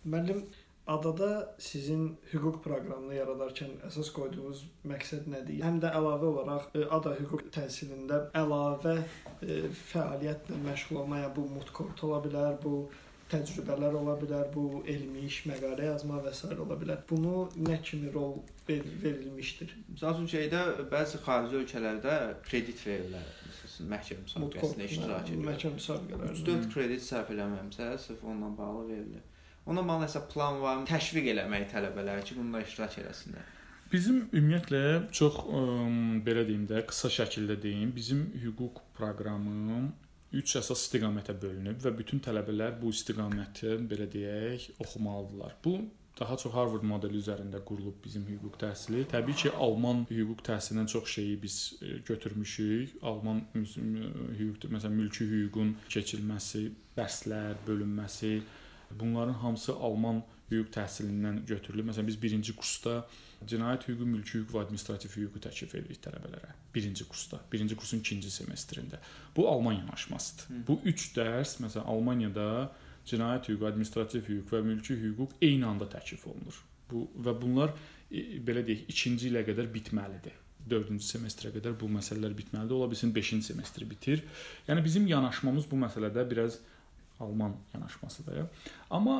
Müəllim 0.08 0.42
adada 0.88 1.54
sizin 1.58 2.04
hüquq 2.32 2.60
proqramını 2.64 3.18
yaradarkən 3.18 3.74
əsas 3.88 4.08
qoyduğunuz 4.16 4.62
məqsəd 4.88 5.28
nədir? 5.32 5.60
Həm 5.66 5.82
də 5.84 5.92
əlavə 5.98 6.30
olaraq 6.32 6.70
e, 6.74 6.86
ada 6.98 7.12
hüquq 7.18 7.50
təhsilində 7.54 8.22
əlavə 8.42 8.94
e, 8.98 9.58
fəaliyyətlə 9.92 10.62
məşğul 10.64 11.02
olmaya 11.02 11.28
bu 11.36 11.44
mutkort 11.52 12.04
ola 12.08 12.22
bilər, 12.24 12.56
bu 12.64 12.88
təcrübələr 13.28 13.98
ola 14.00 14.14
bilər, 14.16 14.48
bu 14.54 14.82
elmi 14.88 15.26
iş, 15.28 15.42
məqalə 15.50 15.90
yazma 15.90 16.22
və 16.24 16.32
s. 16.32 16.48
ola 16.56 16.78
bilər. 16.80 17.02
Bunu 17.10 17.44
nə 17.60 17.76
kimi 17.84 18.12
rol 18.14 18.38
ver 18.68 18.88
verilmişdir? 19.02 19.76
Məsələn, 19.92 20.28
şeydə 20.32 20.64
bəzi 20.88 21.20
xarici 21.26 21.60
ölkələrdə 21.60 22.16
kredit 22.48 22.80
verirlər 22.86 23.28
üçün 23.78 23.90
məhkəmə 23.92 24.24
müsabiqəsində 24.24 24.86
iştirak 24.88 25.28
edir. 25.28 25.42
Məhkəmə 25.46 25.78
müsabiqələrində 25.78 26.46
4 26.48 26.70
kredit 26.72 27.04
sərf 27.04 27.34
eləməmsə, 27.34 27.90
sırf 28.06 28.24
onunla 28.24 28.56
bağlı 28.58 28.86
verilir. 28.88 29.26
Ona 29.68 29.84
bağlı 29.84 30.06
nəsə 30.06 30.24
plan 30.32 30.60
var, 30.62 30.82
təşviq 30.88 31.30
eləmək 31.34 31.68
tələbələri 31.74 32.24
ki, 32.24 32.38
bunda 32.40 32.62
iştirak 32.64 32.98
eləsinlər. 33.02 33.54
Bizim 33.92 34.26
ümumiyyətlə 34.36 34.82
çox 35.16 35.38
ə, 35.44 35.62
belə 36.24 36.44
deyim 36.48 36.66
də, 36.68 36.82
qısa 36.88 37.08
şəkildə 37.12 37.56
deyim, 37.62 37.92
bizim 37.96 38.26
hüquq 38.42 38.82
proqramı 38.96 39.86
3 40.36 40.58
əsas 40.60 40.82
istiqamətə 40.84 41.32
bölünüb 41.40 41.80
və 41.80 41.94
bütün 41.96 42.20
tələbələr 42.24 42.74
bu 42.82 42.92
istiqaməti 42.92 43.78
belə 43.88 44.08
deyək, 44.12 44.66
oxumalıdırlar. 44.84 45.54
Bu 45.64 45.78
daha 46.18 46.36
çox 46.36 46.52
Harvard 46.52 46.82
modeli 46.82 47.20
üzərində 47.22 47.60
qurulub 47.64 48.00
bizim 48.04 48.26
hüquq 48.28 48.58
təhsili. 48.60 49.04
Təbii 49.08 49.36
ki, 49.42 49.52
Alman 49.64 50.04
hüquq 50.10 50.42
təhsilindən 50.50 50.90
çox 50.92 51.14
şeyi 51.14 51.36
biz 51.42 51.58
götürmüşük. 52.06 52.98
Alman 53.02 53.44
hüquq, 53.54 54.68
məsələn, 54.68 54.96
mülki 54.98 55.28
hüququn 55.30 55.76
keçirilməsi, 55.88 56.64
dərslər 56.98 57.62
bölünməsi, 57.68 58.32
bunların 58.90 59.32
hamısı 59.42 59.74
Alman 59.74 60.22
hüquq 60.50 60.70
təhsilindən 60.72 61.42
götürülüb. 61.46 61.90
Məsələn, 61.90 62.08
biz 62.08 62.16
birinci 62.22 62.54
kursda 62.56 63.02
cinayət 63.48 63.88
hüququ, 63.88 64.06
mülki 64.08 64.38
hüquq 64.38 64.54
və 64.54 64.62
administrativ 64.64 65.14
hüququ 65.16 65.42
təklif 65.44 65.74
edirik 65.76 66.00
tələbələrə. 66.04 66.54
Birinci 66.74 67.04
kursda, 67.08 67.40
birinci 67.52 67.76
kursun 67.76 68.00
ikinci 68.00 68.32
semestrində. 68.32 69.00
Bu 69.36 69.48
Alman 69.50 69.78
yanaşmasıdır. 69.82 70.64
Bu 70.68 70.80
3 70.84 71.06
dərs, 71.18 71.58
məsələn, 71.64 71.86
Almaniyada 71.92 72.48
cinayət 73.08 73.52
hüququ, 73.52 73.68
administrativ 73.68 74.26
hüquq 74.28 74.56
və 74.56 74.64
mülki 74.64 74.96
hüquq 74.96 75.36
eyni 75.42 75.68
anda 75.68 75.88
təklif 75.92 76.26
olunur. 76.26 76.64
Bu 76.90 77.06
və 77.24 77.36
bunlar 77.40 77.74
e, 78.10 78.40
belə 78.44 78.64
deyək, 78.64 78.88
2-ci 78.88 79.32
ilə 79.32 79.44
qədər 79.48 79.68
bitməlidir. 79.74 80.36
4-cü 80.68 81.04
semestrə 81.04 81.52
qədər 81.54 81.76
bu 81.80 81.88
məsələlər 81.92 82.34
bitməlidir. 82.36 82.76
Ola 82.76 82.88
bilsin 82.90 83.12
5-ci 83.14 83.40
semestri 83.46 83.88
bitir. 83.88 84.24
Yəni 84.68 84.82
bizim 84.84 85.06
yanaşmamız 85.08 85.68
bu 85.70 85.78
məsələdə 85.80 86.24
biraz 86.28 86.58
alman 87.20 87.56
yanaşmasıdır. 87.74 88.46
Amma 88.90 89.18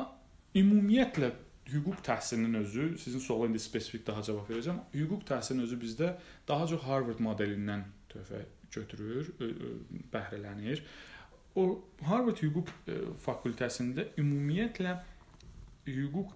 ümumiyyətlə 0.55 1.31
hüquq 1.69 2.01
təhsilinin 2.05 2.57
özü, 2.63 2.97
sizin 2.97 3.19
suala 3.19 3.47
indi 3.47 3.59
spesifik 3.59 4.07
daha 4.07 4.23
cavab 4.23 4.49
verəcəm. 4.49 4.79
Hüquq 4.93 5.25
təhsilinin 5.29 5.67
özü 5.67 5.77
bizdə 5.81 6.09
daha 6.47 6.67
çox 6.67 6.81
Harvard 6.87 7.21
modelindən 7.21 7.85
töhfə 8.09 8.41
götürür, 8.73 9.29
bəhrələnir. 10.13 10.81
O 11.55 11.81
Harvard 12.05 12.41
hüquq 12.41 12.73
fakültəsində 13.25 14.09
ümumiyyətlə 14.21 14.97
hüquq 15.89 16.33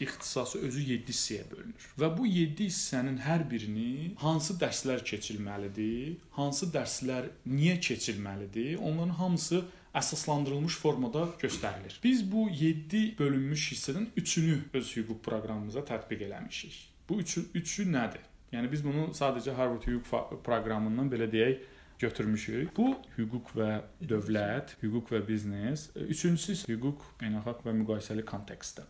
ixtisası 0.00 0.60
özü 0.66 0.82
7 0.92 1.12
hissəyə 1.12 1.46
bölünür. 1.50 1.88
Və 2.00 2.10
bu 2.18 2.26
7 2.26 2.68
hissənin 2.68 3.18
hər 3.24 3.44
birini 3.50 4.14
hansı 4.22 4.58
dərslər 4.60 5.04
keçilməlidir, 5.06 6.16
hansı 6.38 6.70
dərslər 6.74 7.30
niyə 7.46 7.78
keçilməlidir, 7.80 8.76
onların 8.78 9.16
hamısı 9.20 9.64
əsaslandırılmış 9.98 10.76
formada 10.76 11.28
göstərilir. 11.42 11.98
Biz 12.04 12.24
bu 12.32 12.48
7 12.50 13.18
bölünmüş 13.18 13.72
hissədən 13.72 14.06
3-ünü 14.16 14.58
öz 14.74 14.96
hüquq 14.96 15.22
proqramımıza 15.24 15.80
tətbiq 15.80 16.24
eləmişik. 16.28 16.76
Bu 17.08 17.20
üçü, 17.20 17.44
üçü 17.54 17.88
nədir? 17.92 18.24
Yəni 18.52 18.70
biz 18.72 18.84
bunu 18.84 19.10
sadəcə 19.16 19.54
Harvard 19.56 19.84
hüquq 19.88 20.38
proqramından 20.44 21.10
belə 21.12 21.28
deyək 21.32 21.64
götürmüşük. 21.98 22.76
Bu 22.76 22.94
hüquq 23.16 23.54
və 23.56 23.70
dövlət, 24.12 24.76
hüquq 24.82 25.12
və 25.14 25.24
biznes, 25.28 25.88
üçüncüsü 25.96 26.60
hüquq 26.68 27.10
beynəlxalq 27.20 27.66
və 27.66 27.74
müqayisəli 27.82 28.24
kontekstdə. 28.28 28.86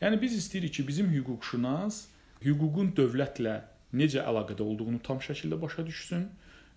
Yəni 0.00 0.20
biz 0.20 0.36
istəyirik 0.38 0.74
ki, 0.78 0.86
bizim 0.88 1.10
hüquqşünas 1.12 2.06
hüququn 2.44 2.94
dövlətlə 2.96 3.56
necə 3.96 4.22
əlaqədə 4.24 4.64
olduğunu 4.64 5.02
tam 5.04 5.20
şəkildə 5.24 5.58
başa 5.60 5.84
düşsün, 5.86 6.26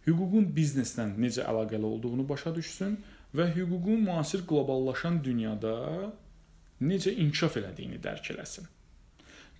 hüququn 0.07 0.49
bizneslə 0.55 1.07
necə 1.15 1.45
əlaqəli 1.47 1.87
olduğunu 1.87 2.27
başa 2.29 2.53
düşsün 2.55 2.97
və 3.35 3.47
hüququn 3.55 4.03
müasir 4.09 4.45
qloballaşan 4.49 5.21
dünyada 5.23 5.75
necə 6.83 7.13
inkişaf 7.15 7.57
elədiyini 7.61 7.99
dərk 8.03 8.31
eləsin. 8.35 8.67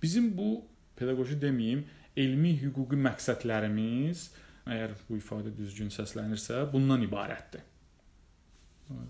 Bizim 0.02 0.32
bu 0.36 0.64
pedaqoji 0.98 1.38
deməyim, 1.40 1.84
elmi 2.16 2.52
hüquqi 2.60 2.98
məqsədlərimiz, 3.06 4.26
əgər 4.68 4.98
bu 5.08 5.18
ifadə 5.18 5.52
düzgün 5.56 5.90
səslənirsə, 5.94 6.66
bundan 6.72 7.02
ibarətdir. 7.06 7.64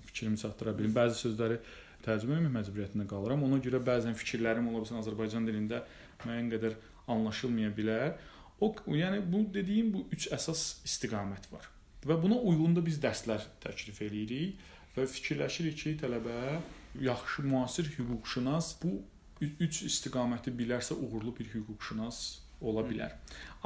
Fikrimi 0.06 0.38
çatdıra 0.38 0.72
bilim. 0.78 0.92
Bəzi 0.94 1.18
sözləri 1.26 1.58
tərcümə 2.04 2.38
etmək 2.38 2.52
məcburiyyətində 2.58 3.06
qalıram. 3.10 3.44
Ona 3.46 3.60
görə 3.64 3.80
bəzən 3.84 4.16
fikirlərim 4.18 4.68
ola 4.70 4.82
bilsin 4.82 5.00
Azərbaycan 5.00 5.48
dilində 5.48 5.82
müəyyən 6.24 6.50
qədər 6.54 6.76
anlaşılmaya 7.14 7.72
bilər. 7.76 8.14
O, 8.60 8.70
yəni 8.94 9.22
bu 9.30 9.44
dediyim 9.54 9.90
bu 9.94 10.04
üç 10.14 10.28
əsas 10.34 10.84
istiqamət 10.86 11.50
var. 11.52 11.66
Və 12.04 12.16
buna 12.20 12.36
uyğun 12.36 12.76
da 12.76 12.84
biz 12.84 13.00
dərslər 13.02 13.44
təklif 13.64 14.00
eləyirik 14.04 14.60
və 14.94 15.06
fikirləşirik 15.10 15.80
ki, 15.80 15.96
tələbə 16.02 16.60
yaxşı 17.02 17.42
müasir 17.48 17.88
hüquqşünas 17.96 18.76
bu 18.82 19.00
üç 19.42 19.82
istiqaməti 19.88 20.52
bilərsə 20.54 20.94
uğurlu 20.94 21.34
bir 21.38 21.50
hüquqşünas 21.56 22.20
ola 22.64 22.84
bilər. 22.86 23.16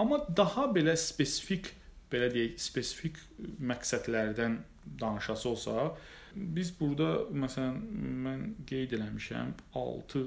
Amma 0.00 0.22
daha 0.36 0.70
belə 0.74 0.96
spesifik 0.96 1.74
belə 2.12 2.30
deyək, 2.32 2.56
spesifik 2.60 3.18
məqsədlərdən 3.60 4.58
danışası 5.00 5.48
olsa, 5.50 5.90
Biz 6.34 6.72
burada 6.80 7.08
məsələn 7.44 7.80
mən 8.26 8.46
qeyd 8.68 8.94
eləmişəm 8.98 9.54
6 9.78 10.24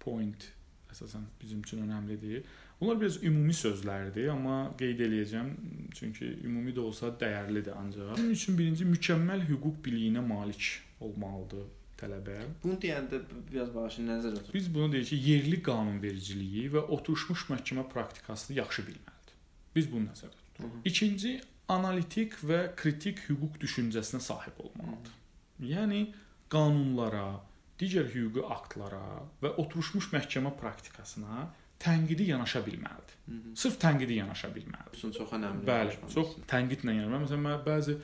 point 0.00 0.48
əsasən 0.90 1.26
bizim 1.40 1.60
üçün 1.64 1.84
önəmlidir. 1.86 2.44
Bunlar 2.80 3.00
biraz 3.00 3.18
ümumi 3.22 3.52
sözlərdir, 3.54 4.30
amma 4.32 4.70
qeyd 4.80 5.02
eləyəcəm 5.04 5.50
çünki 5.94 6.30
ümumi 6.48 6.72
də 6.76 6.80
olsa 6.80 7.12
dəyərlidir 7.20 7.76
ancaq. 7.76 8.14
Bunun 8.16 8.32
üçün 8.32 8.56
birinci 8.58 8.86
mükəmməl 8.88 9.44
hüquq 9.50 9.82
biliyinə 9.84 10.22
malik 10.24 10.70
olmalıdır 11.04 11.68
tələbə. 12.00 12.38
Bunu 12.62 12.78
deyəndə 12.80 13.20
biraz 13.50 13.70
başını 13.74 14.14
nəzərdə 14.14 14.44
tut. 14.46 14.54
Biz 14.56 14.72
bunu 14.74 14.92
deyirik 14.94 15.12
ki, 15.12 15.20
yerli 15.28 15.60
qanunvericiliyi 15.68 16.66
və 16.74 16.86
oturmuş 16.96 17.46
məhkəmə 17.52 17.86
praktikasını 17.92 18.56
yaxşı 18.62 18.86
bilməlidir. 18.88 19.38
Biz 19.76 19.92
bunu 19.92 20.08
nəzərdə 20.08 20.44
tuturuq. 20.46 20.80
İkinci, 20.88 21.36
analitik 21.70 22.38
və 22.40 22.62
kritik 22.80 23.24
hüquq 23.28 23.60
düşüncəsinə 23.62 24.22
sahib 24.24 24.64
olmalıdır. 24.64 25.19
Yəni 25.60 26.02
qanunlara, 26.52 27.40
digər 27.80 28.08
hüquqi 28.12 28.44
aktlara 28.44 29.22
və 29.42 29.54
oturmuş 29.62 30.10
məhkəmə 30.14 30.52
praktikasına 30.60 31.48
tənqidi 31.80 32.28
yanaşa 32.30 32.60
bilməlidir. 32.66 33.16
Hı 33.26 33.32
-hı. 33.32 33.56
Sırf 33.56 33.76
tənqidi 33.84 34.18
yanaşa 34.22 34.48
bilməlidir. 34.48 35.04
Bu 35.04 35.12
çox 35.12 35.32
əhəmiyli. 35.36 35.64
Bəli, 35.72 35.92
çox 36.14 36.28
tənqidlə 36.52 36.92
yanaşma. 37.00 37.22
Məsələn, 37.24 37.44
mən 37.46 37.64
bəzi 37.70 37.94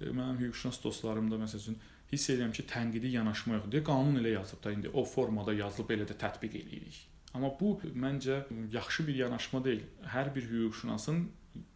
e, 0.00 0.04
mənim 0.18 0.38
hüquqşünas 0.42 0.84
dostlarım 0.84 1.30
da 1.30 1.36
məsəl 1.44 1.60
üçün 1.64 1.76
hiss 2.12 2.30
edirəm 2.30 2.52
ki, 2.52 2.62
tənqidi 2.74 3.08
yanaşma 3.18 3.54
yoxdur. 3.54 3.72
Deyə 3.74 3.84
qanun 3.90 4.20
elə 4.22 4.36
yazıb 4.38 4.64
da 4.64 4.72
indi 4.72 4.88
o 4.88 5.04
formada 5.04 5.52
yazılıb 5.54 5.90
elə 5.96 6.06
də 6.10 6.14
tətbiq 6.24 6.54
eləyirik. 6.62 6.98
Amma 7.34 7.50
bu 7.60 7.80
məncə 8.04 8.36
yaxşı 8.72 9.06
bir 9.06 9.14
yanaşma 9.24 9.64
deyil. 9.64 9.82
Hər 10.14 10.34
bir 10.34 10.44
hüquqşünasın 10.50 11.28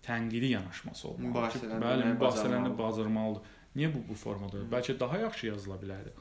tənqidi 0.07 0.53
yanaşması 0.57 1.09
olmalıdır. 1.09 1.31
Mübahisələrini, 1.31 1.85
bəli, 1.85 2.05
mübahisələrini 2.15 2.79
bacarmalıdır. 2.79 3.43
Niyə 3.77 3.93
bu 3.95 4.03
bu 4.09 4.17
formadadır? 4.19 4.67
Bəlkə 4.73 4.99
daha 5.01 5.19
yaxşı 5.27 5.53
yazıla 5.53 5.79
bilərdi. 5.83 6.15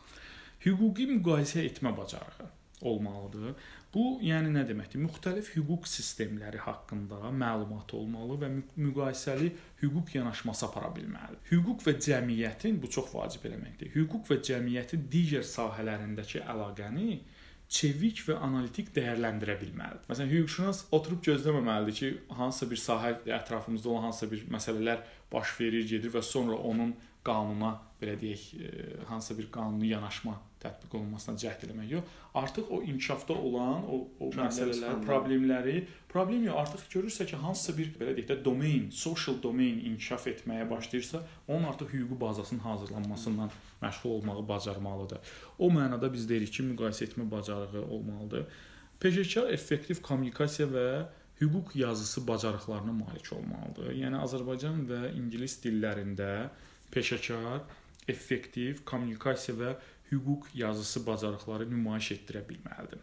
Hüquqi 0.66 1.08
müqayisə 1.16 1.64
etmə 1.68 1.96
bacarığı 1.98 2.50
olmalıdır. 2.82 3.56
Bu, 3.94 4.20
yəni 4.22 4.52
nə 4.54 4.62
deməkdir? 4.68 5.02
Müxtəlif 5.02 5.50
hüquq 5.56 5.88
sistemləri 5.90 6.60
haqqında 6.62 7.32
məlumat 7.34 7.94
olmalı 7.98 8.38
və 8.44 8.50
müqayisəli 8.76 9.50
hüquq 9.82 10.18
yanaşması 10.18 10.68
apara 10.68 10.92
bilməlidir. 10.94 11.40
Hüquq 11.50 11.88
və 11.88 11.96
cəmiyyətin 12.06 12.78
bu 12.82 12.92
çox 12.94 13.10
vacib 13.16 13.48
elementdir. 13.50 13.90
Hüquq 13.96 14.30
və 14.30 14.38
cəmiyyətin 14.50 15.08
digər 15.14 15.48
sahələrindəki 15.48 16.44
əlaqəni 16.46 17.22
çevik 17.68 18.22
və 18.28 18.38
analitik 18.44 18.94
dəyərləndirə 18.96 19.58
bilməlidir. 19.64 20.06
Məsələn, 20.12 20.30
hüquqşünas 20.36 20.86
oturub 20.96 21.24
gözləməməlidir 21.26 21.98
ki, 21.98 22.12
hansısa 22.38 22.70
bir 22.72 22.84
sahə 22.84 23.16
ətrafımızda 23.40 23.90
olan 23.92 24.08
hansısa 24.08 24.32
bir 24.32 24.46
məsələlər 24.54 25.02
baş 25.34 25.58
verir, 25.60 25.88
gedir 25.90 26.14
və 26.14 26.22
sonra 26.24 26.56
onun 26.70 26.94
qanuna 27.28 27.76
belə 28.02 28.16
deyək, 28.22 28.44
e, 28.58 28.70
hansısa 29.10 29.38
bir 29.38 29.50
qanuni 29.54 29.90
yanaşma 29.92 30.36
tətbiq 30.62 30.96
olunmasına 31.00 31.38
cəhd 31.42 31.66
eləmək 31.68 31.92
yox, 31.92 32.14
artıq 32.42 32.70
o 32.74 32.82
inkişafda 32.84 33.34
olan 33.34 33.84
o 33.86 33.98
o 33.98 34.30
Problem 34.30 34.46
məsələlər, 34.46 34.80
çıxanda. 34.80 35.08
problemləri, 35.08 35.76
problem 36.10 36.46
yox, 36.48 36.58
artıq 36.64 36.86
görürsə 36.94 37.28
ki, 37.30 37.40
hansısa 37.42 37.78
bir 37.78 37.92
belə 38.00 38.16
deyək 38.18 38.30
də 38.32 38.38
domain, 38.46 38.88
social 38.92 39.38
domain 39.44 39.84
inkişaf 39.92 40.28
etməyə 40.34 40.70
başlayırsa, 40.70 41.22
onun 41.48 41.70
artıq 41.72 41.94
hüquqi 41.94 42.22
bazasının 42.22 42.60
hazırlanmasından 42.60 43.52
məşğul 43.82 44.10
olmağı 44.18 44.48
bacarmalıdır. 44.48 45.36
O 45.60 45.70
mənada 45.70 46.14
biz 46.14 46.30
deyirik 46.30 46.54
ki, 46.54 46.64
müqayisə 46.72 47.10
etmə 47.10 47.30
bacarığı 47.32 47.86
olmalıdır. 47.86 48.48
Peşəkar 49.02 49.52
effektiv 49.54 50.02
kommunikasiya 50.02 50.68
və 50.74 50.88
hüquq 51.42 51.76
yazısı 51.76 52.28
bacarıqlarına 52.28 52.94
malik 52.94 53.30
olmalıdır. 53.34 53.92
Yəni 53.94 54.18
Azərbaycan 54.26 54.88
və 54.90 55.02
ingilis 55.14 55.60
dillərində 55.62 56.50
peşəkar, 56.94 57.62
effektiv 58.08 58.84
kommunikasiya 58.86 59.58
və 59.58 59.76
hüquq 60.12 60.48
yazısı 60.54 61.04
bacarıqları 61.08 61.70
nümayiş 61.70 62.12
etdirə 62.18 62.44
bilməlidir. 62.50 63.02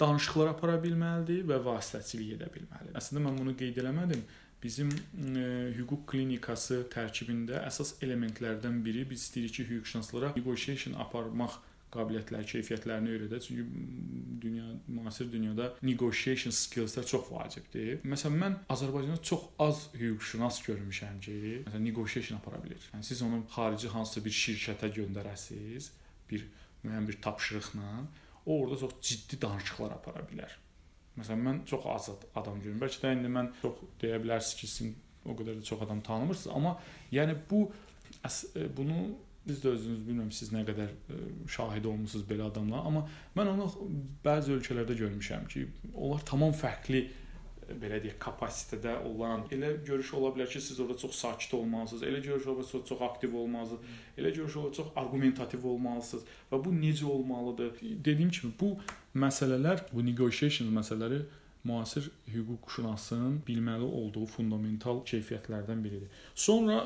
Danışıqlar 0.00 0.52
apara 0.52 0.78
bilməlidir 0.82 1.44
və 1.48 1.58
vasitəçilik 1.64 2.36
edə 2.36 2.48
bilməlidir. 2.52 2.94
Əslində 2.98 3.24
mən 3.26 3.38
bunu 3.38 3.56
qeyd 3.56 3.80
eləmədim. 3.82 4.24
Bizim 4.62 4.90
e, 4.92 5.44
hüquq 5.76 6.04
klinikası 6.10 6.84
tərkibində 6.92 7.64
əsas 7.66 7.96
elementlərdən 8.04 8.78
biri 8.84 9.02
biz 9.10 9.24
istəyirik 9.26 9.56
ki, 9.56 9.64
hüquqşünaslara 9.70 10.32
negotiation 10.36 10.94
aparmaq 11.02 11.58
qabiliyyətləri, 11.92 12.48
keyfiyyətlərini 12.52 13.12
öyrədək. 13.14 13.44
Çünki 13.46 13.64
dünya 14.42 14.64
müasir 14.88 15.28
dünyada 15.32 15.68
negotiation 15.84 16.54
skills-lər 16.54 17.06
çox 17.08 17.28
vacibdir. 17.32 18.00
Məsələn, 18.08 18.38
mən 18.42 18.56
Azərbaycanda 18.72 19.20
çox 19.28 19.44
az 19.62 19.84
hüquqşünas 19.98 20.62
görmüşəm 20.66 21.20
ki, 21.24 21.36
məsələn, 21.66 21.86
negotiation 21.86 22.40
apara 22.40 22.62
bilir. 22.64 22.88
Yəni 22.94 23.08
siz 23.10 23.22
onu 23.26 23.44
xarici 23.52 23.92
hansısa 23.92 24.24
bir 24.24 24.36
şirkətə 24.40 24.92
göndərəsiz, 24.96 25.92
bir 26.30 26.48
müəyyən 26.82 27.08
bir 27.08 27.20
tapşırıqla, 27.28 27.94
o 28.46 28.58
orada 28.62 28.80
çox 28.80 28.98
ciddi 29.02 29.40
danışıqlar 29.42 29.96
apara 30.00 30.24
bilər. 30.32 30.58
Məsələn, 31.18 31.46
mən 31.46 31.64
çox 31.68 31.86
az 31.92 32.10
adam 32.34 32.60
görürəm. 32.62 32.80
Bəlkə 32.82 33.04
də 33.04 33.16
indi 33.18 33.30
mən 33.30 33.52
çox 33.60 33.84
deyə 34.00 34.18
bilərsiniz 34.22 34.60
ki, 34.60 34.70
sizin 34.74 34.94
o 35.28 35.36
qədər 35.38 35.60
də 35.60 35.66
çox 35.68 35.84
adam 35.84 36.00
tanımırsınız, 36.02 36.56
amma 36.56 36.78
yəni 37.12 37.36
bu 37.50 37.66
bunu 38.76 38.96
Biz 39.46 39.64
də 39.64 39.72
özünüz 39.74 40.04
bilmirəm 40.06 40.30
siz 40.34 40.52
nə 40.54 40.62
qədər 40.66 40.92
e, 41.10 41.16
şahid 41.50 41.88
olmusunuz 41.90 42.26
belə 42.28 42.46
adamlar, 42.46 42.84
amma 42.86 43.02
mən 43.34 43.50
onu 43.56 43.66
bəzi 44.24 44.54
ölkələrdə 44.58 44.94
görmüşəm 45.00 45.48
ki, 45.50 45.64
onlar 45.94 46.22
tamam 46.28 46.54
fərqli 46.54 47.00
e, 47.02 47.74
belə 47.82 47.98
deyək, 48.04 48.20
kapasitədə 48.22 48.94
olan 49.10 49.42
elə 49.54 49.72
görüş 49.88 50.14
ola 50.20 50.30
bilər 50.36 50.50
ki, 50.52 50.62
siz 50.62 50.78
orada 50.84 50.98
çox 51.02 51.18
sakit 51.24 51.54
olmalısınız, 51.58 52.06
elə 52.06 52.22
görüş 52.22 52.46
ola 52.46 52.60
bilər 52.60 52.70
çox, 52.70 52.86
çox 52.92 53.04
aktiv 53.08 53.34
olmalısınız, 53.42 53.98
elə 54.22 54.34
görüş 54.38 54.56
ola 54.62 54.72
çox 54.78 54.94
arqumentativ 55.02 55.66
olmalısınız 55.74 56.32
və 56.52 56.64
bu 56.64 56.78
necə 56.78 57.10
olmalıdır? 57.16 57.74
Dediyim 57.82 58.30
kimi 58.30 58.54
bu 58.60 58.76
məsələlər, 59.26 59.88
bu 59.90 60.06
negotiation 60.06 60.70
məsələləri 60.78 61.24
müasir 61.64 62.10
hüquqşünasın 62.28 63.42
bilməli 63.48 63.86
olduğu 63.86 64.26
fundamental 64.26 65.02
keyfiyyətlərdən 65.06 65.84
biridir. 65.84 66.22
Sonra 66.34 66.80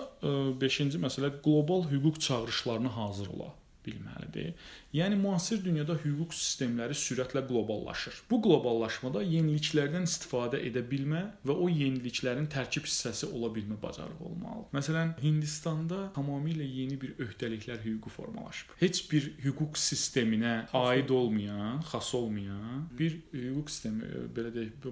5-ci 0.63 0.89
e, 0.99 1.05
məsələ 1.07 1.33
qlobal 1.45 1.89
hüquq 1.91 2.21
çağırışlarına 2.21 2.97
hazır 2.97 3.33
ola 3.37 3.55
bilməlidir. 3.87 4.55
Yəni 4.97 5.19
müasir 5.21 5.63
dünyada 5.65 5.97
hüquq 6.03 6.35
sistemləri 6.35 6.97
sürətlə 6.99 7.43
qloballaşır. 7.49 8.23
Bu 8.31 8.41
qloballaşmada 8.45 9.23
yeniliklərdən 9.27 10.07
istifadə 10.09 10.61
edə 10.69 10.83
bilmə 10.91 11.23
və 11.47 11.57
o 11.57 11.69
yeniliklərin 11.71 12.49
tərkib 12.53 12.89
hissəsi 12.89 13.31
ola 13.31 13.51
bilmə 13.55 13.79
bacarığı 13.83 14.19
olmalıdır. 14.31 14.73
Məsələn, 14.77 15.15
Hindistanda 15.23 16.01
tamamilə 16.17 16.67
yeni 16.67 16.99
bir 17.01 17.15
öhdəliklər 17.23 17.83
hüququ 17.85 18.13
formalaşıb. 18.17 18.75
Heç 18.81 19.05
bir 19.13 19.31
hüquq 19.45 19.79
sisteminə 19.81 20.57
aid 20.77 21.13
olmayan, 21.15 21.81
xas 21.93 22.13
olmayan 22.19 22.89
bir 22.99 23.21
hüquq 23.33 23.73
sistemi, 23.73 24.11
belə 24.37 24.53
deyək, 24.55 24.91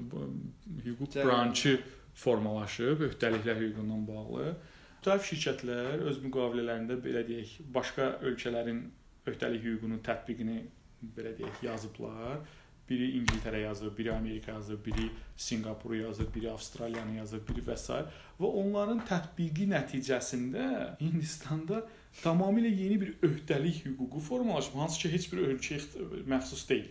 hüquq 0.86 1.20
branşı 1.24 1.78
formalaşıb 2.14 3.02
öhdəliklər 3.08 3.60
hüququndan 3.62 4.06
bağlı. 4.08 4.54
Müxtəlif 5.04 5.26
şirkətlər 5.28 6.02
öz 6.08 6.18
müqavilələrində 6.24 6.94
belə 7.04 7.20
deyək, 7.28 7.58
başqa 7.74 8.06
ölkələrin 8.24 8.78
öhdəlik 9.28 9.60
hüququnun 9.60 9.98
tətbiqini 10.00 10.62
belə 11.12 11.34
deyək, 11.36 11.58
yazıblar. 11.66 12.38
Biri 12.88 13.10
İngiltərə 13.18 13.60
yazıb, 13.66 13.92
biri 13.98 14.14
Amerika 14.14 14.54
yazıb, 14.54 14.80
biri 14.86 15.10
Sinqapuru 15.36 15.98
yazıb, 15.98 16.30
biri 16.34 16.48
Avstraliyanı 16.50 17.18
yazıb, 17.18 17.44
biri 17.50 17.66
və 17.66 17.76
s. 17.76 17.98
və 18.40 18.52
onların 18.62 19.02
tətbiqi 19.10 19.66
nəticəsində 19.74 20.96
Hindistanda 21.02 21.82
tamamilə 22.22 22.72
yeni 22.72 22.96
bir 23.02 23.12
öhdəlik 23.28 23.84
hüququ 23.84 24.24
formalaşıb, 24.30 24.80
hansı 24.80 25.02
ki, 25.02 25.12
heç 25.18 25.28
bir 25.34 25.44
ölkəyə 25.50 26.24
məxsus 26.32 26.64
deyil. 26.70 26.88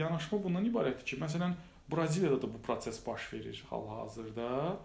Yanaşma 0.00 0.40
bundan 0.40 0.72
ibarətdir 0.72 1.04
ki, 1.04 1.20
məsələn, 1.20 1.52
Braziliyada 1.92 2.40
da 2.42 2.54
bu 2.54 2.64
proses 2.64 3.06
baş 3.06 3.32
verir 3.32 3.64
hal-hazırda. 3.68 4.78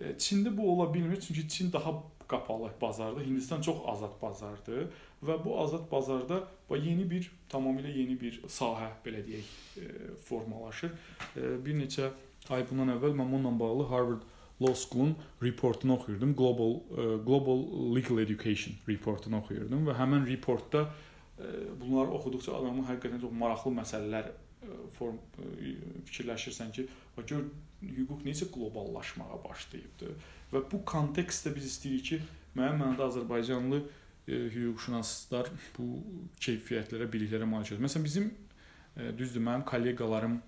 E, 0.00 0.14
Çində 0.18 0.52
bu 0.56 0.72
ola 0.72 0.94
bilmir, 0.94 1.20
çünki 1.20 1.48
Çin 1.48 1.72
daha 1.72 1.94
qapalı 2.28 2.70
bazardır. 2.80 3.26
Hindistan 3.26 3.60
çox 3.60 3.76
azad 3.86 4.22
bazardır 4.22 4.88
və 5.26 5.36
bu 5.44 5.58
azad 5.60 5.90
bazarda 5.92 6.42
və 6.70 6.78
yeni 6.80 7.04
bir 7.10 7.30
tamamilə 7.50 7.90
yeni 7.92 8.16
bir 8.20 8.40
sahə 8.48 8.90
belə 9.04 9.22
deyək 9.26 9.48
e, 9.82 9.86
formalaşır. 10.28 10.92
E, 11.36 11.54
bir 11.64 11.78
neçə 11.80 12.10
ay 12.50 12.64
bundan 12.70 12.94
əvvəl 12.96 13.16
mən 13.18 13.32
bununla 13.32 13.58
bağlı 13.60 13.88
Harvard 13.92 14.28
Law 14.60 14.74
School-un 14.74 15.16
reportunu 15.42 15.94
oxuyurdum. 15.94 16.34
Global 16.36 16.74
Global 17.26 17.62
Legal 17.96 18.18
Education 18.18 18.74
reportunu 18.88 19.38
oxuyurdum 19.40 19.86
və 19.88 19.94
həmin 19.96 20.26
reportda 20.28 20.84
bunları 21.80 22.12
oxuduqca 22.18 22.58
adamın 22.58 22.84
həqiqətən 22.90 23.22
çox 23.22 23.32
maraqlı 23.40 23.72
məsələlər 23.78 24.28
form 24.96 25.18
fikirləşirsən 26.08 26.72
ki, 26.76 26.86
və 27.16 27.24
gör 27.28 27.46
hüquq 27.80 28.26
necə 28.26 28.48
qloballaşmağa 28.52 29.40
başlayıbdı 29.44 30.12
və 30.52 30.62
bu 30.72 30.82
kontekstdə 30.88 31.54
biz 31.54 31.68
istəyirik 31.70 32.06
ki, 32.10 32.20
müəyyən 32.58 32.78
mənada 32.80 33.06
Azərbaycanlı 33.08 33.80
e, 33.80 34.38
hüquqşünaslar 34.54 35.50
bu 35.76 35.88
keyfiyyətlərə, 36.42 37.08
biliklərə 37.12 37.48
malik 37.48 37.72
olsun. 37.72 37.84
Məsələn 37.86 38.06
bizim 38.06 38.30
e, 38.96 39.10
düzdür, 39.16 39.44
mənim 39.46 39.64
kolleqalarım 39.68 40.36
e, 40.38 40.42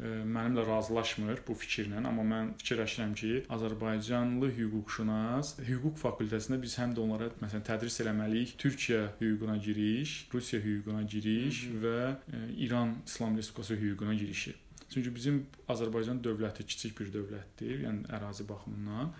mənimlə 0.00 0.64
razılaşmır 0.66 1.42
bu 1.46 1.54
fikirlə, 1.58 2.00
amma 2.00 2.24
mən 2.26 2.52
fikirləşirəm 2.62 3.12
ki, 3.18 3.32
Azərbaycanlı 3.52 4.48
hüquqşünas 4.56 5.54
hüquq 5.68 6.00
fakültəsində 6.00 6.58
biz 6.62 6.78
həm 6.80 6.94
də 6.96 7.02
onlara 7.04 7.28
məsələn 7.42 7.66
tədris 7.66 8.00
eləməliyik. 8.04 8.56
Türkiyə 8.62 9.02
hüququna 9.20 9.56
giriş, 9.66 10.16
Rusiya 10.34 10.62
hüququna 10.62 11.02
giriş 11.02 11.66
Hı 11.66 11.74
-hı. 11.74 11.82
və 11.84 12.14
İran 12.56 12.96
İslam 13.06 13.36
Respublikası 13.36 13.74
hüququna 13.74 14.14
girişi. 14.14 14.54
Çünki 14.88 15.14
bizim 15.14 15.46
Azərbaycan 15.68 16.22
dövləti 16.24 16.66
kiçik 16.66 17.00
bir 17.00 17.12
dövlətdir, 17.12 17.84
yəni 17.86 18.08
ərazi 18.16 18.48
baxımından 18.48 19.12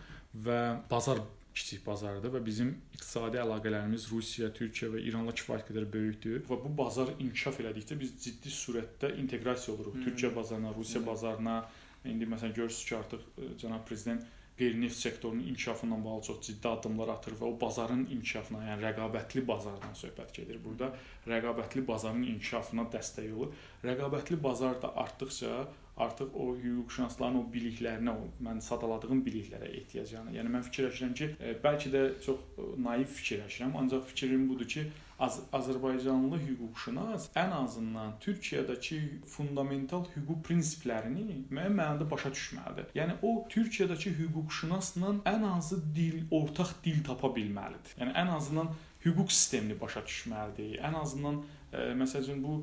və 0.45 0.61
bazar 0.91 1.19
kiçik 1.54 1.87
bazardır 1.87 2.32
və 2.37 2.40
bizim 2.44 2.73
iqtisadi 2.94 3.40
əlaqələrimiz 3.42 4.09
Rusiya, 4.12 4.50
Türkiyə 4.56 4.90
və 4.94 5.02
İranla 5.09 5.35
kifayət 5.37 5.66
qədər 5.68 5.88
böyükdür 5.92 6.44
və 6.49 6.59
bu 6.64 6.73
bazar 6.78 7.12
inkişaf 7.18 7.61
elədikcə 7.62 7.99
biz 8.00 8.14
ciddi 8.25 8.52
surətdə 8.56 9.14
inteqrasiya 9.21 9.76
oluruq 9.76 9.99
hmm. 9.99 10.06
Türkiyə 10.09 10.35
bazarına, 10.37 10.75
Rusiya 10.76 11.00
hmm. 11.00 11.11
bazarına. 11.11 11.56
İndi 12.04 12.26
məsələn 12.26 12.54
görürsüz 12.54 12.85
ki, 12.88 12.97
artıq 12.97 13.21
e, 13.38 13.50
cənab 13.62 13.85
prezident 13.87 14.25
qeyri-neft 14.59 14.97
sektorunun 14.99 15.45
inkişafı 15.52 15.86
ilə 15.86 15.99
bağlı 16.04 16.23
çox 16.28 16.41
ciddi 16.47 16.69
addımlar 16.69 17.12
atır 17.15 17.36
və 17.41 17.45
o 17.47 17.52
bazarın 17.60 18.02
inkişafına, 18.17 18.65
yəni 18.71 18.84
rəqabətli 18.88 19.45
bazardan 19.49 19.95
söhbət 19.99 20.34
gedir. 20.41 20.58
Burada 20.65 20.91
rəqabətli 21.30 21.86
bazarın 21.86 22.26
inkişafına 22.34 22.88
dəstək 22.97 23.30
olur. 23.36 23.54
Rəqabətli 23.84 24.43
bazar 24.43 24.82
da 24.82 24.93
artdıqca 25.04 25.54
artıq 25.97 26.35
o 26.35 26.49
hüquqşünasların 26.57 27.39
o 27.43 27.45
biliklərinə, 27.52 28.15
o 28.17 28.28
mən 28.45 28.61
sadaladığım 28.65 29.23
biliklərə 29.26 29.69
ehtiyac 29.81 30.13
yanır. 30.17 30.39
Yəni 30.39 30.52
mən 30.57 30.67
fikirləşirəm 30.69 31.15
ki, 31.19 31.31
e, 31.39 31.55
bəlkə 31.65 31.93
də 31.93 32.02
çox 32.25 32.41
e, 32.57 32.69
naif 32.87 33.17
fikirləşirəm, 33.21 33.76
ancaq 33.83 34.07
fikrim 34.13 34.49
budur 34.49 34.69
ki, 34.76 34.87
Az 35.23 35.37
Azərbaycanlı 35.55 36.39
hüquqşünas 36.43 37.28
ən 37.39 37.52
azından 37.55 38.17
Türkiyədəki 38.25 38.97
fundamental 39.31 40.02
hüquq 40.17 40.41
prinsiplərini 40.49 41.37
müəyyən 41.47 41.76
mənada 41.78 42.09
başa 42.11 42.33
düşməlidir. 42.35 42.89
Yəni 42.99 43.15
o 43.23 43.31
Türkiyədəki 43.52 44.17
hüquqşünasla 44.19 45.13
ən 45.31 45.47
azı 45.52 45.78
dil, 45.95 46.25
ortaq 46.39 46.73
dil 46.85 47.05
tapa 47.07 47.31
bilməlidir. 47.37 47.95
Yəni 48.00 48.17
ən 48.25 48.35
azından 48.35 48.73
hüquq 49.05 49.31
sistemini 49.31 49.78
başa 49.81 50.02
düşməlidir. 50.09 50.81
Ən 50.91 50.99
azından 51.05 51.39
e, 51.73 51.93
məsələn 51.99 52.43
bu 52.45 52.58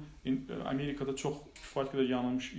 Amerikada 0.69 1.15
çox 1.15 1.41
kifayət 1.60 1.93
qədər 1.93 2.10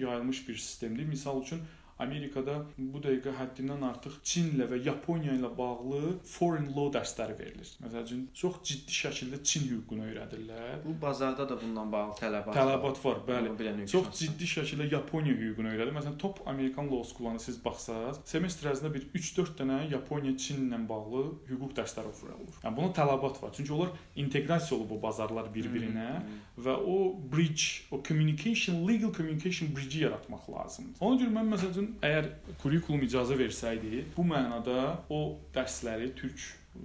yayılmış 0.03 0.43
bir 0.49 0.59
sistemdir. 0.59 1.09
Məsəl 1.11 1.43
üçün 1.45 1.63
Amerikada 2.01 2.57
bu 2.79 3.01
dəqiqə 3.05 3.35
həddindən 3.39 3.85
artıq 3.91 4.19
Çinlə 4.27 4.67
və 4.71 4.81
Yaponiya 4.87 5.35
ilə 5.39 5.51
bağlı 5.57 6.01
foreign 6.25 6.71
law 6.77 6.91
dərsləri 6.95 7.37
verilir. 7.39 7.73
Məsələn, 7.85 8.27
çox 8.41 8.61
ciddi 8.71 8.97
şəkildə 8.97 9.43
Çin 9.45 9.67
hüququnu 9.69 10.07
öyrədirlər. 10.09 10.81
Bu 10.85 10.95
bazarda 11.03 11.49
da 11.49 11.59
bundan 11.61 11.93
bağlı 11.93 12.17
tələbat, 12.21 12.55
tələbat 12.57 13.05
var. 13.05 13.23
var 13.29 13.51
bəli. 13.61 13.87
Çox 13.91 14.11
ciddi 14.21 14.49
şəkildə 14.55 14.91
Yaponiya 14.95 15.37
hüququnu 15.37 15.75
öyrədir. 15.75 15.95
Məsələn, 15.97 16.19
top 16.19 16.43
Amerikan 16.47 16.91
law 16.91 17.05
school-larına 17.05 17.43
siz 17.43 17.61
baxsaz, 17.65 18.23
semestr 18.29 18.71
ərzində 18.73 18.93
bir 18.95 19.09
3-4 19.15 19.57
dənə 19.61 19.81
Yaponiya, 19.93 20.37
Çinlə 20.41 20.81
bağlı 20.89 21.27
hüquq 21.51 21.77
dərsləri 21.79 22.13
oxuyurlar. 22.15 22.61
Yəni 22.65 22.77
buna 22.77 22.93
tələbat 22.97 23.43
var. 23.43 23.53
Çünki 23.57 23.73
onlar 23.77 23.93
inteqrasiya 24.17 24.79
olub 24.79 24.91
bu 24.91 25.03
bazarlar 25.03 25.51
bir-birinə 25.55 26.09
hmm, 26.17 26.27
hmm. 26.27 26.65
və 26.65 26.77
o 26.95 26.97
bridge, 27.33 27.87
o 27.91 28.01
communication, 28.09 28.83
legal 28.89 29.13
communication 29.15 29.75
bridge 29.77 30.01
yaratmaq 30.05 30.49
lazımdır. 30.53 31.01
Ona 31.01 31.21
görə 31.23 31.35
mən 31.37 31.53
məsələn 31.55 31.90
əgər 31.99 32.31
kurikulum 32.63 33.05
icazə 33.07 33.37
versəydi, 33.39 34.05
bu 34.17 34.25
mənada 34.27 34.81
o 35.13 35.21
dərsləri 35.55 36.11
türk 36.19 36.41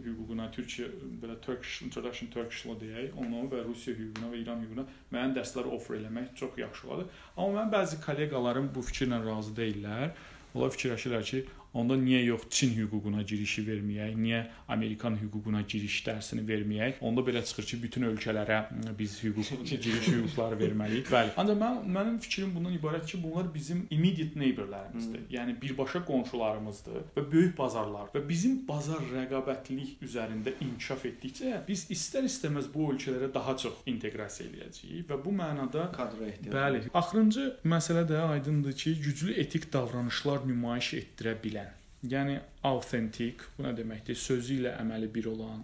hüququna, 0.06 0.48
Türkiyə 0.54 0.88
belə 1.22 1.36
Turkish 1.42 1.84
Introduction 1.86 2.30
Turkish 2.34 2.66
Law 2.66 2.78
deyək, 2.82 3.14
onu 3.22 3.46
və 3.52 3.62
Rusiya 3.68 3.96
hüququna 3.98 4.32
və 4.32 4.40
İran 4.42 4.64
hüququna 4.64 4.86
müəyyən 5.14 5.36
dərslər 5.38 5.70
offer 5.78 6.00
eləmək 6.00 6.32
çox 6.40 6.58
yaxşı 6.58 6.88
olardı. 6.88 7.06
Amma 7.38 7.60
mənim 7.60 7.74
bəzi 7.76 8.00
kolleqalarım 8.06 8.72
bu 8.76 8.86
fikirlə 8.90 9.22
razı 9.26 9.54
deyillər. 9.60 10.16
Onlar 10.56 10.74
fikirləşirlər 10.74 11.24
ki, 11.30 11.44
Onda 11.76 11.98
niyə 12.00 12.22
yox 12.24 12.46
Çin 12.50 12.72
hüququna 12.78 13.22
girişi 13.28 13.66
verməyək? 13.68 14.14
Niyə 14.16 14.42
Amerikan 14.72 15.18
hüququna 15.20 15.62
giriş 15.68 15.98
dərsini 16.06 16.46
verməyək? 16.48 17.02
Onda 17.04 17.24
belə 17.28 17.42
çıxır 17.44 17.68
ki, 17.72 17.80
bütün 17.84 18.08
ölkələrə 18.10 18.60
biz 19.00 19.18
hüquq 19.24 19.52
giriş 19.86 20.08
hüquqları 20.14 20.56
verməliyik. 20.62 21.10
Bəli. 21.12 21.34
Ancaq 21.42 21.60
mən 21.60 21.82
mənim 21.98 22.20
fikrim 22.24 22.54
bundan 22.56 22.78
ibarət 22.78 23.10
ki, 23.12 23.20
bunlar 23.24 23.50
bizim 23.54 23.82
immediate 23.90 24.40
neighborlarımızdır. 24.40 25.26
Hmm. 25.26 25.34
Yəni 25.36 25.58
birbaşa 25.62 26.06
qonşularımızdır 26.08 27.02
və 27.18 27.26
böyük 27.34 27.58
bazarlar 27.58 28.08
və 28.16 28.24
bizim 28.30 28.56
bazar 28.70 29.04
rəqabətlilik 29.12 30.00
üzərində 30.08 30.56
inkişaf 30.64 31.06
etdikcə 31.12 31.60
biz 31.68 31.90
istər-istəməz 31.92 32.72
bu 32.72 32.88
ölkələrə 32.94 33.34
daha 33.36 33.58
çox 33.66 33.84
inteqrasiya 33.92 34.48
eləyəcəyik 34.48 35.12
və 35.12 35.20
bu 35.28 35.36
mənada 35.36 35.90
kadra 35.92 36.32
ehtiyacı. 36.32 36.56
Bəli. 36.56 36.84
Axırıncı 36.96 37.46
məsələ 37.68 38.08
də 38.08 38.24
aydındır 38.32 38.80
ki, 38.80 38.96
güclü 39.04 39.36
etik 39.44 39.72
davranışlar 39.74 40.48
nümayiş 40.48 40.94
etdirə 41.02 41.36
bilən 41.44 41.65
Yəni 42.12 42.40
autentik, 42.68 43.44
bu 43.58 43.66
nə 43.66 43.72
deməkdir? 43.78 44.18
Sözü 44.20 44.60
ilə 44.60 44.76
əməli 44.82 45.10
bir 45.14 45.32
olan, 45.32 45.64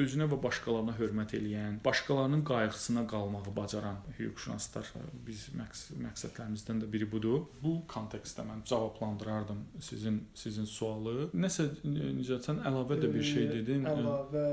özünə 0.00 0.26
və 0.30 0.38
başqalarına 0.42 0.94
hörmət 0.98 1.36
eləyən, 1.38 1.78
başqalarının 1.84 2.42
qayğısına 2.48 3.04
qalmağı 3.10 3.54
bacaran 3.56 4.00
hüquqşünaslar 4.18 4.88
biz 5.26 5.48
məqs 5.58 5.84
məqsədlərimizdən 6.02 6.82
də 6.82 6.90
biri 6.90 7.08
budur. 7.10 7.44
Bu 7.62 7.76
kontekstdə 7.90 8.46
mən 8.48 8.64
cavablandırardım 8.70 9.60
sizin 9.88 10.22
sizin 10.34 10.66
sualı. 10.70 11.28
Nəsə 11.34 11.68
necəsən 11.84 12.64
əlavə 12.70 12.98
də 13.02 13.12
bir 13.14 13.28
şey 13.28 13.52
dedin. 13.52 13.86
Əlavə 13.90 14.48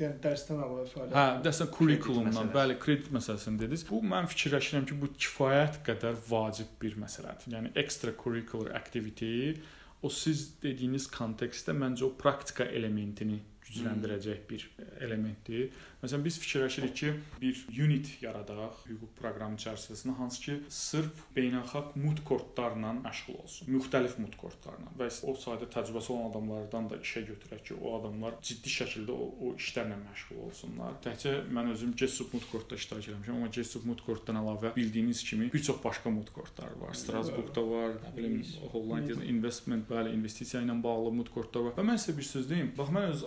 yəni 0.00 0.18
dərsdən 0.24 0.62
əlavə 0.64 0.88
fəaliyyət. 0.90 1.14
Hə, 1.18 1.26
dərsdən 1.46 1.70
kurikulumdan, 1.76 2.50
bəli, 2.54 2.78
kredit 2.82 3.12
məsələsini 3.14 3.60
dediniz. 3.60 3.84
Bu 3.86 4.00
mən 4.14 4.26
fikirləşirəm 4.32 4.88
ki, 4.88 4.98
bu 4.98 5.12
kifayət 5.14 5.82
qədər 5.86 6.18
vacib 6.26 6.74
bir 6.82 6.98
məsələdir. 7.04 7.54
Yəni 7.54 7.72
extracurricular 7.84 8.74
activity 8.78 9.54
o 10.02 10.10
siz 10.10 10.48
dediyiniz 10.62 11.06
kontekstdə 11.12 11.74
məncə 11.78 12.06
o 12.08 12.12
praktika 12.18 12.66
elementini 12.66 13.38
gücləndirəcək 13.66 14.40
bir 14.48 14.64
elementdir 15.00 15.70
Məsələn 16.02 16.24
biz 16.24 16.36
fikirləşirik 16.42 16.94
ki, 16.98 17.10
bir 17.38 17.58
unit 17.78 18.08
yaradaq 18.18 18.80
hüquq 18.88 19.10
proqramı 19.20 19.54
çərçivəsində 19.62 20.16
hansı 20.18 20.40
ki, 20.42 20.54
sırf 20.74 21.20
beynəlxalq 21.36 21.92
mut 22.02 22.24
kodlarla 22.26 22.90
məşğul 23.04 23.36
olsun. 23.38 23.68
Müxtəlif 23.70 24.16
mut 24.18 24.34
kodlarla 24.40 24.90
və 24.98 25.06
o 25.30 25.34
sayda 25.38 25.68
təcrübəsi 25.70 26.10
olan 26.10 26.32
adamlardan 26.32 26.88
da 26.90 26.98
işə 27.06 27.22
götürək 27.28 27.62
ki, 27.68 27.76
o 27.78 27.92
adamlar 28.00 28.34
ciddi 28.42 28.72
şəkildə 28.74 29.14
o, 29.14 29.28
o 29.46 29.52
işlərlə 29.54 30.00
məşğul 30.00 30.40
olsunlar. 30.48 30.96
Təkcə 31.06 31.36
mən 31.54 31.70
özüm 31.76 31.94
GESUP 32.02 32.34
mut 32.34 32.50
kodda 32.50 32.80
iştirak 32.82 33.06
etmişəm, 33.12 33.38
amma 33.38 33.52
GESUP 33.54 33.86
mut 33.86 34.02
koddan 34.02 34.40
əlavə 34.42 34.74
bildiyiniz 34.74 35.22
kimi 35.30 35.52
bir 35.54 35.62
çox 35.70 35.78
başqa 35.86 36.10
mut 36.10 36.34
kodlar 36.34 36.74
var. 36.82 36.98
Strasburqda 36.98 37.66
var, 37.70 37.94
nə 38.02 38.12
bilim, 38.18 38.36
Hollandiyada 38.74 39.30
investment, 39.30 39.86
bəli, 39.86 40.16
investisiya 40.18 40.64
ilə 40.66 40.74
bağlı 40.82 41.14
mut 41.20 41.30
kodlar 41.30 41.68
var. 41.68 41.78
Və 41.78 41.86
mən 41.92 42.02
sizə 42.02 42.18
bir 42.18 42.26
söz 42.32 42.50
deyim. 42.50 42.74
Bax 42.74 42.90
mən 42.98 43.08
öz 43.14 43.24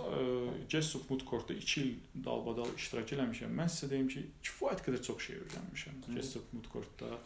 GESUP 0.76 1.08
mut 1.14 1.24
kodda 1.32 1.56
2 1.56 1.82
il 1.86 2.24
dalbadal 2.26 2.65
iştirak 2.78 3.16
etmişəm. 3.16 3.58
Mən 3.62 3.72
sizə 3.72 3.92
deyim 3.94 4.08
ki, 4.12 4.28
kifayət 4.46 4.86
qədər 4.86 5.04
çox 5.10 5.28
şey 5.30 5.42
öyrənmişəm 5.46 6.06
GESUP 6.16 6.54
mut 6.58 6.72
kodda. 6.74 7.18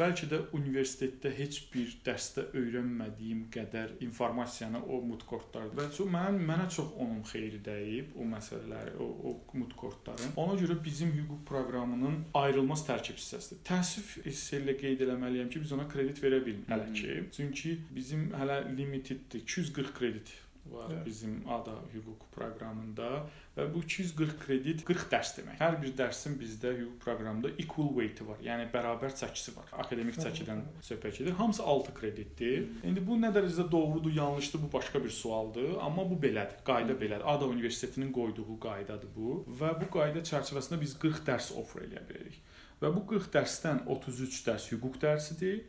Bəlkə 0.00 0.30
də 0.30 0.38
universitetdə 0.56 1.28
heç 1.36 1.56
bir 1.74 1.90
dərsdə 2.06 2.46
öyrənmədiyim 2.56 3.42
qədər 3.52 3.98
informasiyanı 4.06 4.80
o 4.80 5.00
mutkortlarda 5.04 5.76
və 5.76 5.88
çox 5.92 6.08
mən 6.14 6.38
mənə 6.48 6.68
çox 6.72 6.94
onun 7.04 7.20
xeyri 7.28 7.60
dəyib 7.66 8.14
o 8.16 8.24
məsələləri, 8.30 8.94
o, 8.96 9.08
o 9.28 9.58
mutkortların. 9.60 10.32
Ona 10.40 10.56
görə 10.62 10.78
bizim 10.84 11.12
hüquq 11.18 11.42
proqramının 11.50 12.16
ayrılmaz 12.40 12.86
tərkib 12.88 13.20
hissəsidir. 13.20 13.60
Təəssüf 13.68 14.14
hissə 14.24 14.62
qeyd 14.80 15.04
eləməliyəm 15.04 15.52
ki, 15.52 15.66
biz 15.66 15.76
ona 15.76 15.84
kredit 15.92 16.22
verə 16.24 16.40
bilmirik 16.46 16.72
hələ 16.72 16.92
ki. 16.96 17.18
Çünki 17.36 17.76
bizim 17.92 18.30
hələ 18.40 18.62
limitiddir. 18.78 19.44
240 19.44 19.92
kredit 19.98 20.32
var 20.66 20.90
evet. 20.92 21.06
bizim 21.06 21.42
ADA 21.48 21.74
hüquq 21.92 22.26
proqramında 22.34 23.08
və 23.56 23.66
bu 23.74 23.82
240 23.82 24.36
kredit 24.44 24.84
40 24.84 25.06
dərs 25.12 25.32
demək. 25.38 25.56
Hər 25.60 25.78
bir 25.82 25.94
dərsin 25.98 26.36
bizdə 26.40 26.72
hüquq 26.76 26.98
proqramında 27.04 27.52
equal 27.62 27.90
weight-i 27.96 28.26
var. 28.28 28.38
Yəni 28.44 28.68
bərabər 28.74 29.14
çəkisi 29.20 29.54
var. 29.56 29.72
Akademik 29.84 30.20
çəkidən 30.20 30.62
söhbət 30.86 31.18
gedir. 31.22 31.34
Hamısı 31.40 31.64
6 31.74 31.94
kreditdir. 31.96 32.68
İndi 32.86 33.04
bu 33.06 33.18
nə 33.20 33.32
dərəcədə 33.34 33.66
doğrudur, 33.72 34.14
yanlışdır, 34.14 34.64
bu 34.66 34.72
başqa 34.76 35.04
bir 35.04 35.16
sualdır, 35.16 35.72
amma 35.80 36.06
bu 36.10 36.20
belədir. 36.22 36.62
Qayda 36.66 36.96
belədir. 37.00 37.26
ADA 37.34 37.50
Universitetinin 37.50 38.12
qoyduğu 38.12 38.60
qaydadır 38.60 39.12
bu 39.16 39.42
və 39.60 39.74
bu 39.80 39.90
qayda 39.98 40.24
çərçivəsində 40.30 40.80
biz 40.80 40.96
40 41.00 41.26
dərs 41.26 41.52
offer 41.56 41.88
eləyə 41.88 42.06
bilərik. 42.08 42.40
Və 42.80 42.88
bu 42.94 43.04
40 43.08 43.34
dərsdən 43.34 43.84
33 43.92 44.40
dərs 44.46 44.70
hüquq 44.72 44.96
dərsidir 45.02 45.60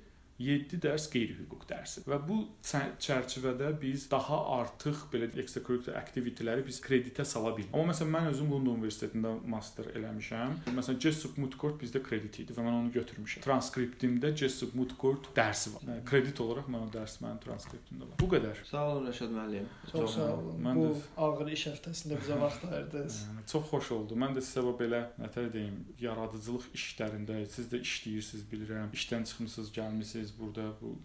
7 0.41 0.79
dərs 0.83 1.07
qeyri-hüquq 1.13 1.65
dərsi. 1.69 2.03
Və 2.09 2.17
bu 2.27 2.39
çərçivədə 2.65 3.71
biz 3.81 4.07
daha 4.11 4.39
artıq 4.59 5.05
belə 5.13 5.29
extracurricular 5.41 5.99
aktivitetləri 6.01 6.65
biz 6.67 6.81
kreditə 6.83 7.25
sala 7.27 7.53
bilmirik. 7.55 7.75
Amma 7.75 7.93
məsələn 7.93 8.13
mən 8.15 8.29
özüm 8.31 8.51
London 8.55 8.79
Universitetində 8.79 9.33
master 9.53 9.89
eləmişəm. 9.95 10.57
Məsələn 10.75 10.99
Jessup 11.05 11.37
Mutcourt 11.41 11.79
bizdə 11.81 12.01
kredit 12.03 12.41
idi 12.43 12.55
və 12.55 12.65
mən 12.65 12.77
onu 12.79 12.93
götürmüşəm. 12.95 13.43
Transkriptimdə 13.45 14.33
Jessup 14.37 14.75
Mutcourt 14.77 15.31
dərsi 15.37 15.73
var. 15.75 15.85
Yəni, 15.87 16.05
kredit 16.07 16.41
olaraq 16.43 16.69
mən 16.71 16.87
o 16.87 16.91
dərs 16.93 17.17
mənim 17.23 17.39
transkriptimdə 17.45 18.09
var. 18.09 18.17
Bu 18.21 18.29
qədər. 18.31 18.63
Sağ 18.69 18.85
olun 18.93 19.09
Rəşad 19.11 19.35
müəllim. 19.35 19.69
Çox, 19.91 19.95
çox 19.95 20.15
sağ 20.17 20.29
olun. 20.37 20.59
Mən 20.65 20.79
bu 20.79 20.87
də... 20.89 21.05
ağır 21.25 21.53
iş 21.55 21.67
həftəsində 21.71 22.19
bizə 22.21 22.39
vaxt 22.41 22.67
ayırdınız. 22.69 23.19
Yəni 23.29 23.45
çox 23.53 23.67
xoş 23.71 23.91
oldu. 23.97 24.17
Mən 24.23 24.37
də 24.37 24.45
sizə 24.45 24.63
belə 24.79 25.01
nətər 25.21 25.49
deyim, 25.53 25.81
yaradıcılıq 26.01 26.69
işlərində 26.77 27.39
siz 27.51 27.69
də 27.71 27.81
işləyirsiniz 27.85 28.45
bilirəm. 28.51 28.91
İşdən 28.95 29.27
çıxmısınız, 29.29 29.71
gəlmisiniz 29.75 30.30
biz 30.31 30.39
burada 30.39 30.73
bu 30.81 30.99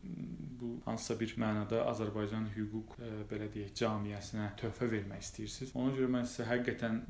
bu 0.60 0.80
hansısa 0.84 1.20
bir 1.20 1.34
mənada 1.36 1.82
Azərbaycan 1.90 2.46
hüquq 2.54 2.94
ə, 2.96 3.06
e, 3.06 3.24
belə 3.30 3.48
deyək 3.52 3.74
cəmiyyəsinə 3.80 4.46
töhfə 4.60 4.88
vermək 4.90 5.24
istəyirsiniz. 5.24 5.72
Ona 5.76 5.92
görə 5.96 6.08
mən 6.14 6.28
sizə 6.30 6.46
həqiqətən 6.48 7.00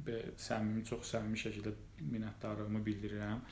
səmimi, 0.40 0.82
çox 0.88 1.12
səmimi 1.12 1.38
şəkildə 1.44 1.74
minnətdarlığımı 2.00 2.82
bildirirəm. 2.88 3.44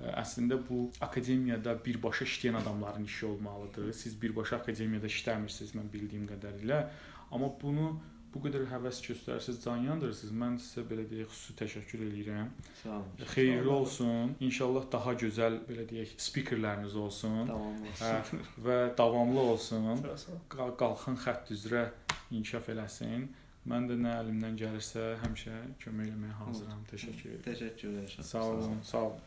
E, 0.00 0.10
əslində 0.22 0.58
bu 0.68 0.80
akademiyada 1.00 1.76
birbaşa 1.84 2.26
işləyən 2.26 2.60
adamların 2.62 3.04
işi 3.04 3.26
olmalıdır. 3.26 3.92
Siz 3.92 4.18
birbaşa 4.22 4.58
akademiyada 4.62 5.12
işləmirsiniz 5.12 5.76
mən 5.78 5.92
bildiyim 5.92 6.26
qədərilə. 6.32 6.82
Amma 7.30 7.52
bunu 7.62 7.92
bu 8.36 8.42
qədər 8.44 8.66
həvəs 8.68 8.98
göstərsiniz, 9.06 9.62
can 9.64 9.84
yandırırsınız. 9.86 10.32
Mən 10.42 10.58
sizə 10.60 10.84
belə 10.90 11.06
deyək, 11.08 11.30
xüsusi 11.32 11.56
təşəkkür 11.60 12.02
eləyirəm. 12.06 12.50
Sağ 12.82 12.90
olun. 12.98 13.24
Xeyirli 13.32 13.72
olsun. 13.72 14.34
İnşallah 14.48 14.90
daha 14.92 15.14
gözəl 15.22 15.56
belə 15.68 15.86
deyək, 15.88 16.12
spikerləriniz 16.26 16.96
olsun. 17.00 17.48
Davamlı 17.48 17.88
olsun. 17.88 18.04
Hə, 18.04 18.42
və 18.66 18.78
davamlı 18.98 19.46
olsun. 19.54 20.04
Qalxın 20.52 21.16
xətt 21.24 21.52
üzrə 21.56 21.88
inkişaf 22.30 22.68
eləsin. 22.76 23.28
Mən 23.66 23.88
də 23.90 23.96
nə 23.98 24.12
əlimdən 24.20 24.60
gəlirsə 24.60 25.06
həmişə 25.24 25.56
kömək 25.82 26.12
etməyə 26.12 26.34
hazıram. 26.38 26.84
Təşəkkür 26.92 27.32
edirəm. 27.32 27.46
Təşəkkür 27.48 27.96
edirəm. 28.02 28.26
Sağ 28.28 28.44
olun, 28.52 28.76
sağ 28.86 29.00
olun. 29.08 29.24